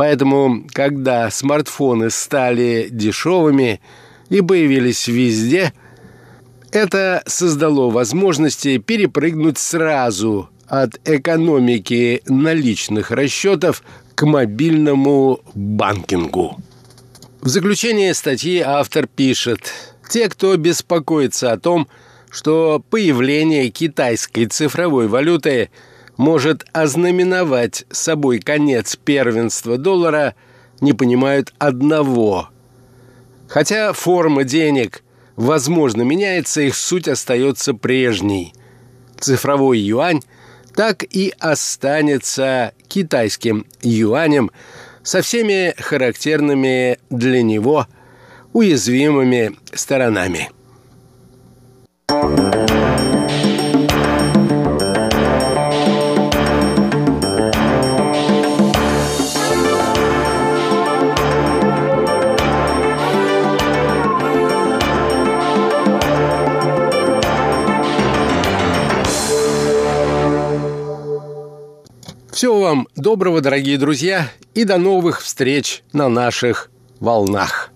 [0.00, 3.82] Поэтому, когда смартфоны стали дешевыми
[4.30, 5.74] и появились везде,
[6.72, 13.82] это создало возможности перепрыгнуть сразу от экономики наличных расчетов
[14.14, 16.56] к мобильному банкингу.
[17.42, 19.72] В заключение статьи автор пишет,
[20.08, 21.88] те, кто беспокоится о том,
[22.30, 25.68] что появление китайской цифровой валюты–
[26.20, 30.34] может ознаменовать собой конец первенства доллара,
[30.82, 32.50] не понимают одного.
[33.48, 35.02] Хотя форма денег,
[35.36, 38.52] возможно, меняется, их суть остается прежней.
[39.18, 40.20] Цифровой юань
[40.74, 44.50] так и останется китайским юанем
[45.02, 47.86] со всеми характерными для него
[48.52, 50.50] уязвимыми сторонами.
[72.40, 77.70] Всего вам доброго, дорогие друзья, и до новых встреч на наших волнах.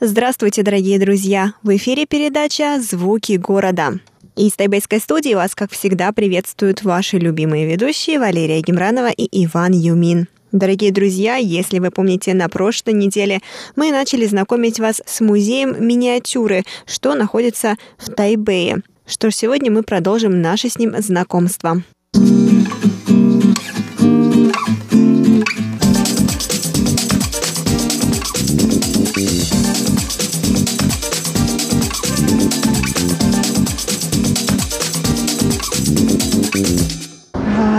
[0.00, 1.54] Здравствуйте, дорогие друзья!
[1.64, 3.98] В эфире передача «Звуки города».
[4.38, 10.28] Из тайбэйской студии вас, как всегда, приветствуют ваши любимые ведущие Валерия Гемранова и Иван Юмин.
[10.52, 13.40] Дорогие друзья, если вы помните, на прошлой неделе
[13.74, 18.82] мы начали знакомить вас с музеем миниатюры, что находится в Тайбэе.
[19.08, 21.82] Что ж, сегодня мы продолжим наше с ним знакомство.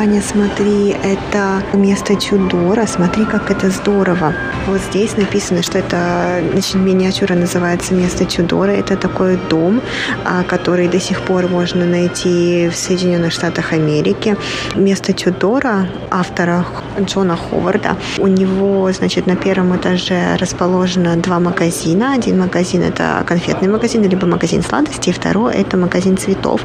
[0.10, 2.88] Ваня, смотри, это место Чудора.
[2.88, 4.34] Смотри, как это здорово.
[4.66, 8.72] Вот здесь написано, что это, значит, миниатюра называется место Чудора.
[8.72, 9.82] Это такой дом,
[10.26, 14.36] а, который до сих пор можно найти в Соединенных Штатах Америки.
[14.76, 16.66] Место Чудора автора
[17.00, 17.96] Джона Ховарда.
[18.18, 22.14] У него, значит, на первом этаже расположено два магазина.
[22.14, 26.62] Один магазин– это конфетный магазин, либо магазин сладостей, второй– это магазин цветов.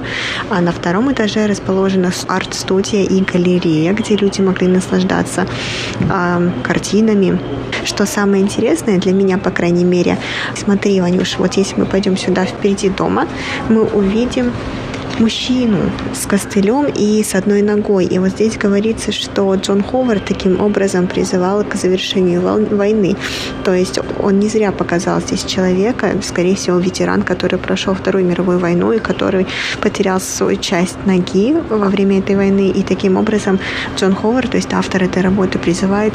[0.48, 5.46] А на втором этаже расположена арт-студия и галерея, где люди могли наслаждаться
[6.00, 7.38] э, картинами.
[7.84, 10.16] Что самое интересное для меня, по крайней мере,
[10.56, 13.26] смотри, Ванюш, вот если мы пойдем сюда впереди дома,
[13.68, 14.52] мы увидим
[15.18, 15.78] мужчину
[16.12, 18.04] с костылем и с одной ногой.
[18.04, 23.16] И вот здесь говорится, что Джон Ховард таким образом призывал к завершению войны.
[23.64, 28.58] То есть он не зря показал здесь человека, скорее всего, ветеран, который прошел Вторую мировую
[28.58, 29.46] войну и который
[29.80, 32.70] потерял свою часть ноги во время этой войны.
[32.70, 33.58] И таким образом
[33.96, 36.14] Джон Ховард, то есть автор этой работы, призывает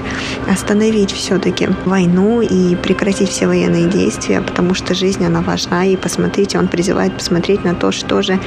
[0.52, 5.86] остановить все-таки войну и прекратить все военные действия, потому что жизнь, она важна.
[5.86, 8.40] И посмотрите, он призывает посмотреть на то, что же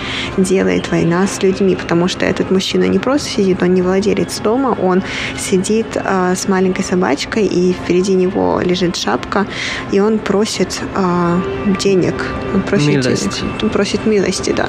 [0.43, 4.77] делает война с людьми, потому что этот мужчина не просто сидит, он не владелец дома,
[4.81, 5.03] он
[5.39, 9.47] сидит э, с маленькой собачкой, и впереди него лежит шапка,
[9.93, 11.41] и он просит э,
[11.81, 12.15] денег,
[12.55, 13.43] он просит милости.
[13.63, 14.69] Он просит милости, да.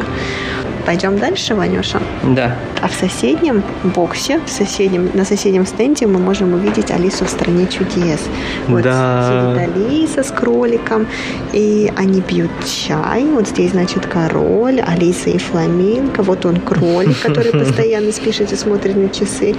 [0.86, 2.02] Пойдем дальше, Ванюша?
[2.24, 2.58] Да.
[2.84, 3.64] А в соседнем
[3.96, 8.20] боксе, в соседнем, на соседнем стенде мы можем увидеть Алису в стране чудес.
[8.68, 9.56] Вот да.
[9.56, 11.08] сидит Алиса с кроликом,
[11.54, 13.24] и они пьют чай.
[13.24, 16.24] Вот здесь, значит, король, Алиса и фламинго.
[16.24, 19.56] Вот он кролик, который постоянно спешит и смотрит на часы.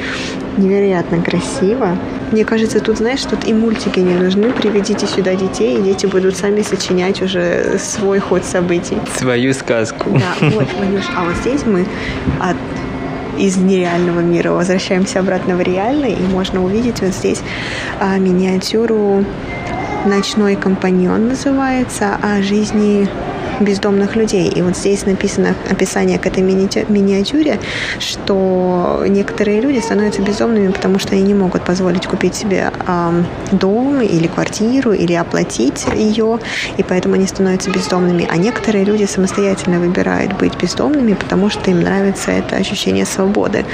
[0.59, 1.97] Невероятно красиво.
[2.31, 4.51] Мне кажется, тут, знаешь, тут и мультики не нужны.
[4.51, 8.99] Приведите сюда детей, и дети будут сами сочинять уже свой ход событий.
[9.17, 10.11] Свою сказку.
[10.11, 11.87] Да, вот, Ванюш, а вот здесь мы
[12.39, 12.57] от
[13.39, 14.53] из нереального мира.
[14.53, 17.41] Возвращаемся обратно в реальный, и можно увидеть вот здесь
[18.01, 19.25] а, миниатюру
[20.07, 23.09] «Ночной компаньон» называется, о жизни
[23.61, 24.49] бездомных людей.
[24.49, 27.59] И вот здесь написано описание к этой мини- миниатюре,
[27.99, 32.73] что некоторые люди становятся бездомными, потому что они не могут позволить купить себе
[33.53, 36.39] дом или квартиру, или оплатить ее,
[36.77, 38.29] и поэтому они становятся бездомными.
[38.31, 43.65] А некоторые люди самостоятельно выбирают быть бездомными, потому что им нравится это ощущение свободы.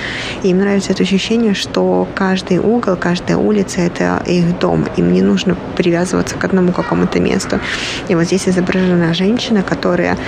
[0.43, 4.87] И им нравится это ощущение, что каждый угол, каждая улица– это их дом.
[4.97, 7.61] Им не нужно привязываться к одному какому-то месту.
[8.09, 10.19] И вот здесь изображена женщина, которая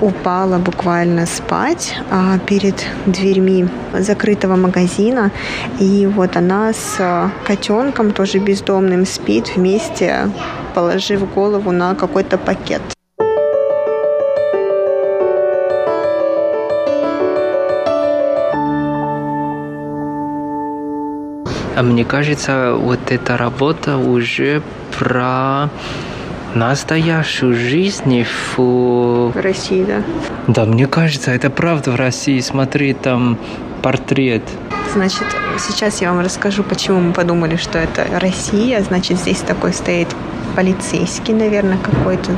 [0.00, 3.66] упала буквально спать а, перед дверьми
[3.98, 5.30] закрытого магазина.
[5.80, 10.30] И вот она с а, котенком, тоже бездомным, спит вместе,
[10.74, 12.82] положив голову на какой-то пакет.
[21.76, 24.60] А мне кажется, вот эта работа уже
[24.98, 25.70] про
[26.54, 28.24] настоящую жизнь
[28.56, 29.32] в...
[29.32, 30.02] В России, да?
[30.46, 32.40] Да, мне кажется, это правда в России.
[32.40, 33.38] Смотри, там
[33.82, 34.42] портрет.
[34.92, 35.24] Значит,
[35.58, 38.82] сейчас я вам расскажу, почему мы подумали, что это Россия.
[38.82, 40.08] Значит, здесь такой стоит
[40.56, 42.32] полицейский, наверное, какой-то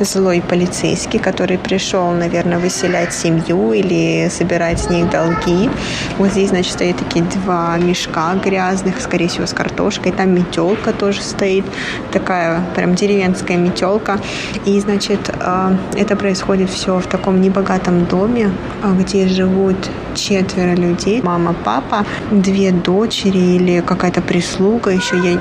[0.00, 5.70] злой полицейский, который пришел, наверное, выселять семью или собирать с них долги.
[6.18, 10.12] Вот здесь, значит, стоят такие два мешка грязных, скорее всего, с картошкой.
[10.12, 11.64] Там метелка тоже стоит,
[12.12, 14.18] такая прям деревенская метелка.
[14.64, 18.50] И, значит, э, это происходит все в таком небогатом доме,
[18.82, 19.76] э, где живут
[20.14, 21.22] четверо людей.
[21.22, 24.90] Мама, папа, две дочери или какая-то прислуга.
[24.90, 25.38] Еще я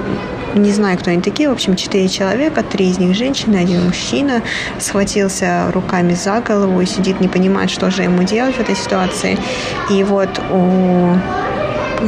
[0.53, 1.49] не знаю, кто они такие.
[1.49, 4.41] В общем, четыре человека, три из них женщины, один мужчина.
[4.79, 9.37] Схватился руками за голову и сидит, не понимает, что же ему делать в этой ситуации.
[9.89, 11.15] И вот у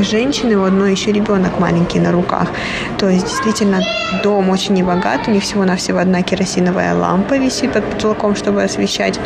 [0.04, 2.50] женщины, у одной еще ребенок маленький на руках.
[2.98, 3.82] То есть действительно
[4.24, 9.20] дом очень небогат, у них всего-навсего одна керосиновая лампа висит под потолком, чтобы освещать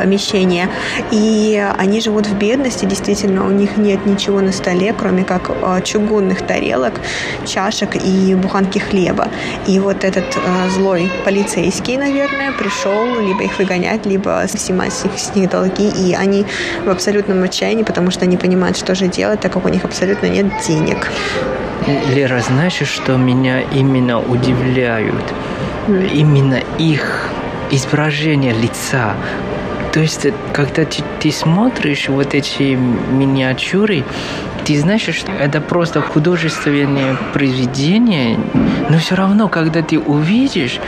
[0.00, 0.68] помещение.
[1.10, 5.80] И они живут в бедности, действительно, у них нет ничего на столе, кроме как э,
[5.84, 6.94] чугунных тарелок,
[7.46, 9.28] чашек и буханки хлеба.
[9.68, 15.50] И вот этот э, злой полицейский, наверное, пришел либо их выгонять, либо снимать с них,
[15.50, 15.88] долги.
[15.88, 16.46] И они
[16.84, 20.26] в абсолютном отчаянии, потому что они понимают, что же делать, так как у них абсолютно
[20.26, 21.10] нет денег.
[22.14, 25.34] Лера, знаешь, что меня именно удивляют?
[25.88, 27.30] Именно их
[27.70, 29.14] изображение лица,
[29.92, 34.04] то есть, когда ты, ты смотришь вот эти миниатюры,
[34.64, 38.38] ты знаешь, что это просто художественное произведение,
[38.88, 40.80] но все равно, когда ты увидишь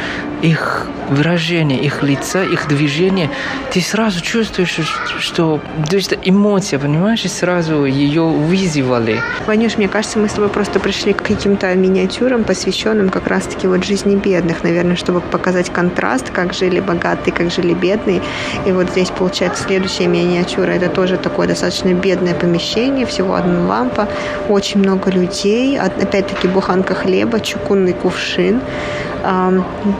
[0.42, 3.30] их выражение, их лица, их движение,
[3.72, 4.78] ты сразу чувствуешь,
[5.20, 9.20] что то есть эмоция, понимаешь, и сразу ее вызывали.
[9.46, 13.84] Ванюш, мне кажется, мы с тобой просто пришли к каким-то миниатюрам, посвященным как раз-таки вот
[13.84, 18.22] жизни бедных, наверное, чтобы показать контраст, как жили богатые, как жили бедные.
[18.66, 20.70] И вот здесь получается следующая миниатюра.
[20.70, 23.34] Это тоже такое достаточно бедное помещение, всего
[23.66, 24.08] лампа,
[24.48, 28.60] очень много людей, опять-таки буханка хлеба, чугунный кувшин,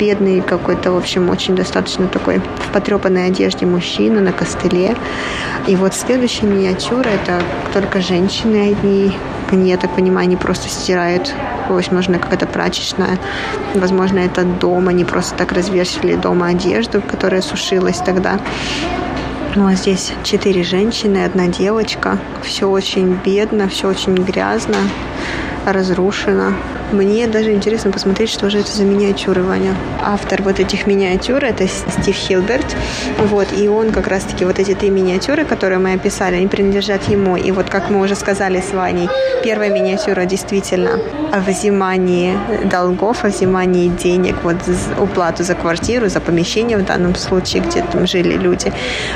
[0.01, 4.97] бедный какой-то, в общем, очень достаточно такой в потрепанной одежде мужчина на костыле.
[5.67, 7.41] И вот следующая миниатюра– это
[7.73, 9.13] только женщины одни,
[9.53, 11.33] они, я так понимаю, они просто стирают,
[11.69, 13.19] возможно, какая-то прачечная,
[13.75, 18.41] возможно, это дом, они просто так развешивали дома одежду, которая сушилась тогда.
[19.55, 22.19] Ну а здесь четыре женщины, одна девочка.
[22.43, 24.77] Все очень бедно, все очень грязно,
[25.67, 26.55] разрушено.
[26.93, 29.75] Мне даже интересно посмотреть, что же это за миниатюры, Ваня.
[30.03, 32.77] Автор вот этих миниатюр– это Стив Хилберт.
[33.19, 37.37] Вот, и он как раз-таки вот эти три миниатюры, которые мы описали, они принадлежат ему.
[37.37, 39.09] И вот, как мы уже сказали с Ваней,
[39.43, 40.99] первая миниатюра действительно
[41.33, 42.37] о взимании
[42.71, 44.57] долгов, о взимании денег, вот
[44.99, 48.71] уплату за квартиру, за помещение в данном случае, где там жили люди.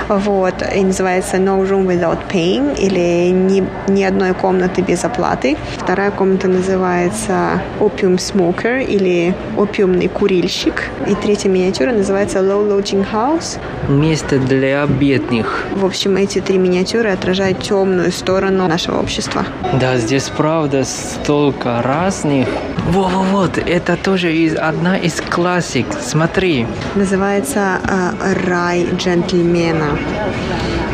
[0.09, 5.59] Вот, и называется No Room Without Paying, или ни, ни одной комнаты без оплаты.
[5.77, 10.91] Вторая комната называется Opium Smoker или опиумный курильщик.
[11.09, 13.59] И третья миниатюра называется Low Lodging House.
[13.89, 15.67] Место для бедных.
[15.75, 19.45] В общем, эти три миниатюры отражают темную сторону нашего общества.
[19.81, 22.49] Да, здесь правда столько разных.
[22.89, 25.87] Во-во-вот, это тоже из, одна из классик.
[26.01, 26.67] Смотри.
[26.95, 29.99] Называется э, «Рай джентльмена».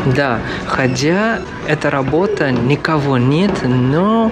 [0.05, 4.31] Да, хотя эта работа никого нет, но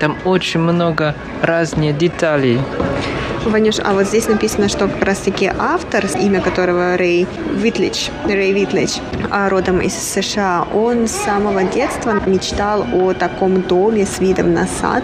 [0.00, 2.60] там очень много разных деталей.
[3.44, 9.00] Ванюш, а вот здесь написано, что как раз-таки автор, имя которого Рэй Витлич, Рэй Витлич,
[9.30, 14.66] а родом из США, он с самого детства мечтал о таком доме с видом на
[14.66, 15.02] сад.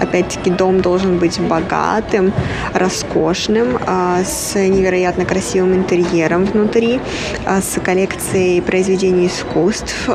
[0.00, 2.32] Опять-таки, дом должен быть богатым,
[2.74, 7.00] роскошным, а, с невероятно красивым интерьером внутри,
[7.44, 10.08] а, с коллекцией произведений искусств,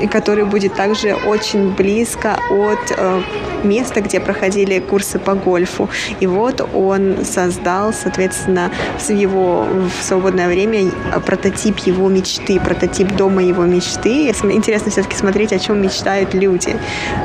[0.00, 3.22] и который будет также очень близко от э,
[3.64, 5.88] места, где проходили курсы по гольфу.
[6.20, 10.90] И вот он создал, соответственно, в его в свободное время
[11.24, 14.28] прототип его мечты, прототип дома его мечты.
[14.28, 16.76] Интересно все-таки смотреть, о чем мечтают люди.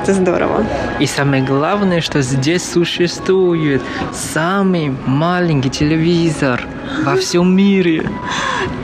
[0.04, 0.66] Это здорово.
[1.00, 3.82] И самое главное, что здесь существует
[4.14, 6.62] самый маленький телевизор
[7.04, 8.10] во всем мире.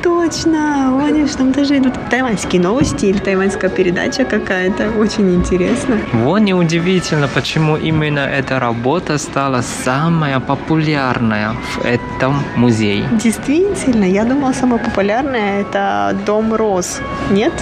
[0.01, 0.91] Точно!
[0.93, 4.91] Ваня, там даже идут тайваньские новости или тайваньская передача какая-то.
[4.99, 5.97] Очень интересно.
[6.13, 13.05] Вот неудивительно, почему именно эта работа стала самая популярная в этом музее.
[13.11, 17.01] Действительно, я думала, самая популярная это Дом Роз.
[17.31, 17.53] Нет?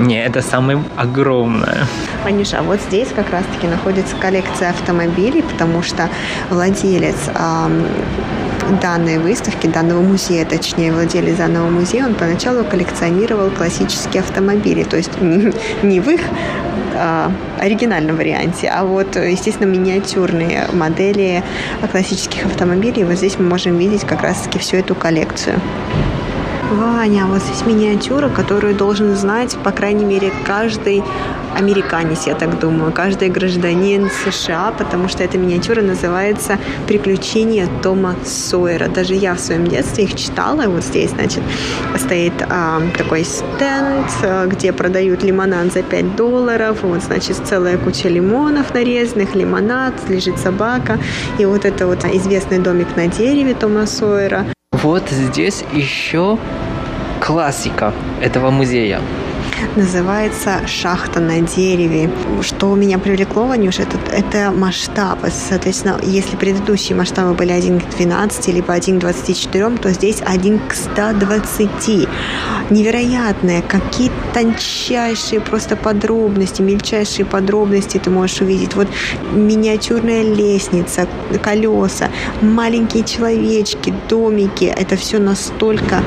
[0.00, 1.86] Не, это самое огромное.
[2.24, 6.08] Ванюша, а вот здесь как раз-таки находится коллекция автомобилей, потому что
[6.50, 7.86] владелец эм,
[8.80, 15.10] данной выставки, данного музея, точнее, владелец данного музея, он поначалу коллекционировал классические автомобили, то есть
[15.82, 16.20] не в их
[16.94, 21.42] а, оригинальном варианте, а вот, естественно, миниатюрные модели
[21.90, 23.04] классических автомобилей.
[23.04, 25.60] Вот здесь мы можем видеть как раз-таки всю эту коллекцию.
[26.70, 31.04] Ваня, вот здесь миниатюра, которую должен знать, по крайней мере, каждый
[31.56, 36.58] американец, я так думаю, каждый гражданин США, потому что эта миниатюра называется
[36.88, 38.88] «Приключения Тома Сойера».
[38.88, 40.62] Даже я в своем детстве их читала.
[40.66, 41.42] Вот здесь, значит,
[41.96, 46.78] стоит а, такой стенд, а, где продают лимонад за 5 долларов.
[46.82, 50.98] Вот, значит, целая куча лимонов нарезанных, лимонад, лежит собака.
[51.38, 54.46] И вот это вот известный домик на дереве Тома Сойера.
[54.86, 56.38] Вот здесь еще
[57.20, 59.00] классика этого музея
[59.76, 62.10] называется «Шахта на дереве».
[62.42, 65.18] Что меня привлекло, Ванюш, это, это масштаб.
[65.30, 70.58] Соответственно, если предыдущие масштабы были 1 к 12, либо 1 к 24, то здесь 1
[70.68, 72.08] к 120.
[72.70, 78.74] Невероятное, какие тончайшие просто подробности, мельчайшие подробности ты можешь увидеть.
[78.74, 78.88] Вот
[79.32, 81.06] миниатюрная лестница,
[81.42, 82.10] колеса,
[82.42, 84.64] маленькие человечки, домики.
[84.64, 86.02] Это все настолько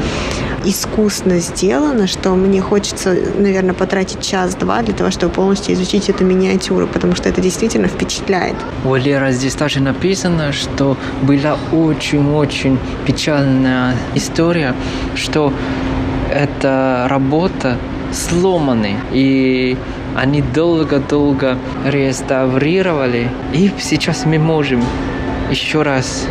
[0.65, 6.87] искусно сделано, что мне хочется, наверное, потратить час-два для того, чтобы полностью изучить эту миниатюру,
[6.87, 8.55] потому что это действительно впечатляет.
[8.83, 14.73] Валера, здесь также написано, что была очень-очень печальная история,
[15.15, 15.53] что
[16.31, 17.77] эта работа
[18.11, 18.95] сломаны.
[19.11, 19.77] И
[20.15, 24.83] Они долго-долго реставрировали, и сейчас мы можем
[25.51, 26.27] еще раз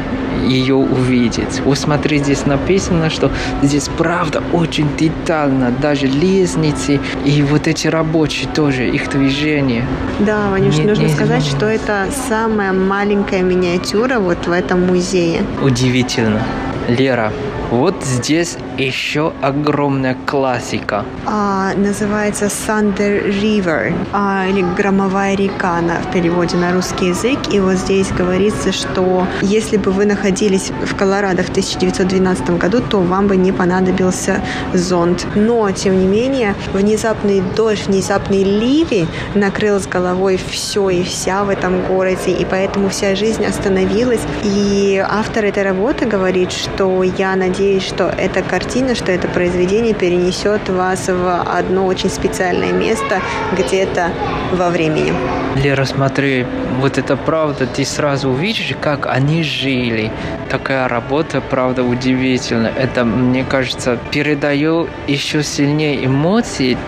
[0.47, 1.61] ее увидеть.
[1.65, 3.31] Вот смотри, здесь написано, что
[3.63, 9.85] здесь правда очень детально, даже лестницы и вот эти рабочие тоже, их движение.
[10.21, 15.43] Да, Ванюш, не, нужно не сказать, что это самая маленькая миниатюра вот в этом музее.
[15.63, 16.43] Удивительно.
[16.89, 17.33] Лера,
[17.71, 21.05] вот здесь еще огромная классика.
[21.27, 27.39] А, называется Thunder River, а, или Громовая река на, в переводе на русский язык.
[27.53, 33.01] И вот здесь говорится, что если бы вы находились в Колорадо в 1912 году, то
[33.01, 34.41] вам бы не понадобился
[34.73, 35.27] зонт.
[35.35, 41.51] Но, тем не менее, внезапный дождь, внезапный ливень накрыл с головой все и вся в
[41.51, 44.23] этом городе, и поэтому вся жизнь остановилась.
[44.43, 46.78] И автор этой работы говорит, что
[47.19, 53.21] я надеюсь, что эта картина, что это произведение перенесет вас в одно очень специальное место
[53.57, 54.11] где-то
[54.53, 55.13] во времени.
[55.57, 56.47] Лера, смотри,
[56.81, 60.13] вот это правда, ты сразу увидишь, как они жили.
[60.49, 62.69] Такая работа, правда, удивительна.
[62.69, 66.79] Это, мне кажется, передает еще сильнее эмоций,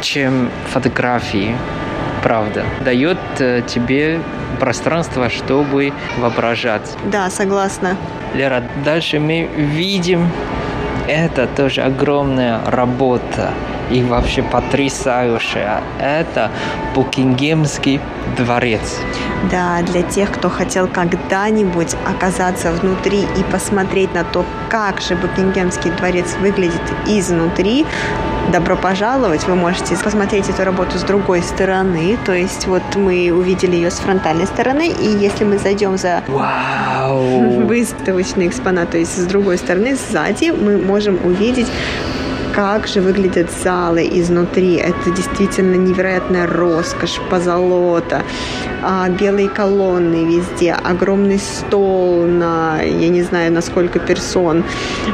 [0.00, 1.56] чем фотографии
[2.22, 2.64] правда.
[2.84, 4.20] Дает э, тебе
[4.64, 6.96] пространство, чтобы воображать.
[7.12, 7.96] Да, согласна.
[8.34, 10.30] Лера, дальше мы видим,
[11.06, 13.50] это тоже огромная работа
[13.90, 15.82] и вообще потрясающая.
[16.00, 16.50] Это
[16.94, 18.00] Букингемский
[18.38, 18.98] дворец.
[19.50, 25.90] Да, для тех, кто хотел когда-нибудь оказаться внутри и посмотреть на то, как же Букингемский
[25.90, 27.84] дворец выглядит изнутри,
[28.52, 29.44] добро пожаловать.
[29.46, 32.18] Вы можете посмотреть эту работу с другой стороны.
[32.24, 37.60] То есть вот мы увидели ее с фронтальной стороны, и если мы зайдем за Вау.
[37.66, 41.68] выставочный экспонат, то есть с другой стороны, сзади, мы можем увидеть
[42.54, 44.76] как же выглядят залы изнутри.
[44.76, 48.22] Это действительно невероятная роскошь, позолота,
[48.82, 54.62] а, белые колонны везде, огромный стол на, я не знаю, на сколько персон.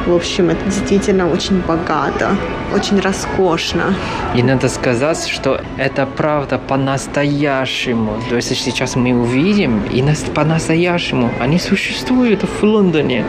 [0.05, 2.35] В общем, это действительно очень богато,
[2.75, 3.95] очень роскошно.
[4.35, 8.21] И надо сказать, что это правда по-настоящему.
[8.29, 10.03] То есть сейчас мы увидим, и
[10.35, 13.25] по-настоящему они существуют в Лондоне.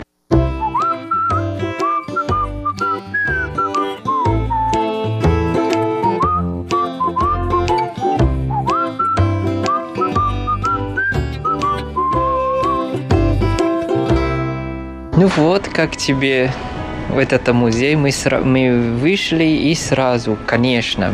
[15.15, 16.51] Ну вот, как тебе
[17.09, 21.13] в этот музей мы, сра- мы вышли и сразу, конечно,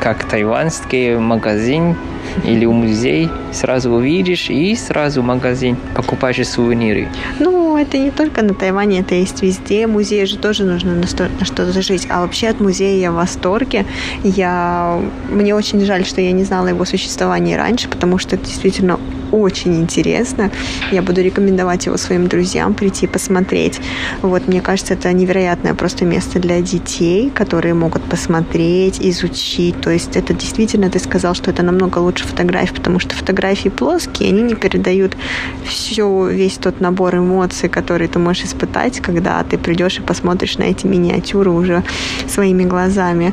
[0.00, 1.96] как тайванский магазин
[2.44, 7.08] или музей, сразу увидишь и сразу магазин покупаешь сувениры.
[7.40, 9.86] Ну, это не только на Тайване, это есть везде.
[9.88, 12.06] Музей же тоже нужно на, что- на что-то жить.
[12.10, 13.84] А вообще от музея я в восторге.
[14.22, 15.00] Я...
[15.28, 18.98] Мне очень жаль, что я не знала его существования раньше, потому что это действительно
[19.34, 20.50] очень интересно.
[20.92, 23.80] Я буду рекомендовать его своим друзьям прийти посмотреть.
[24.22, 29.80] Вот, мне кажется, это невероятное просто место для детей, которые могут посмотреть, изучить.
[29.80, 34.28] То есть это действительно, ты сказал, что это намного лучше фотографий, потому что фотографии плоские,
[34.28, 35.16] они не передают
[35.64, 40.64] все, весь тот набор эмоций, который ты можешь испытать, когда ты придешь и посмотришь на
[40.64, 41.82] эти миниатюры уже
[42.28, 43.32] своими глазами.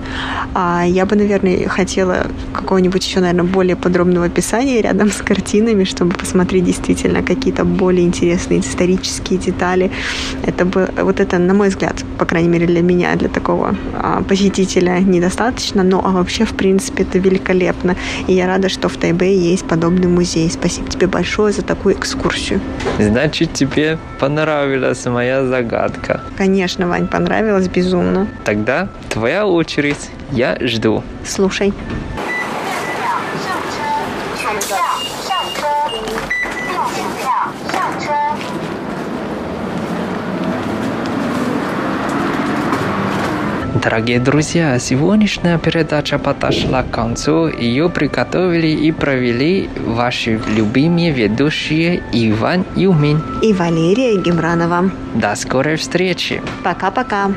[0.53, 6.15] А я бы, наверное, хотела какого-нибудь еще, наверное, более подробного описания рядом с картинами, чтобы
[6.15, 9.91] посмотреть действительно какие-то более интересные исторические детали.
[10.43, 14.23] Это бы, вот это, на мой взгляд, по крайней мере для меня, для такого а,
[14.23, 17.95] посетителя недостаточно, но а вообще, в принципе, это великолепно.
[18.27, 20.49] И я рада, что в Тайбэе есть подобный музей.
[20.49, 22.61] Спасибо тебе большое за такую экскурсию.
[22.99, 26.21] Значит, тебе понравилась моя загадка.
[26.37, 28.27] Конечно, Вань, понравилось безумно.
[28.43, 30.09] Тогда твоя очередь.
[30.31, 31.03] Я жду.
[31.25, 31.73] Слушай.
[43.83, 47.47] Дорогие друзья, сегодняшняя передача подошла к концу.
[47.47, 53.23] Ее приготовили и провели ваши любимые ведущие Иван Юмин.
[53.41, 54.91] И Валерия Гемранова.
[55.15, 56.43] До скорой встречи.
[56.63, 57.31] Пока-пока.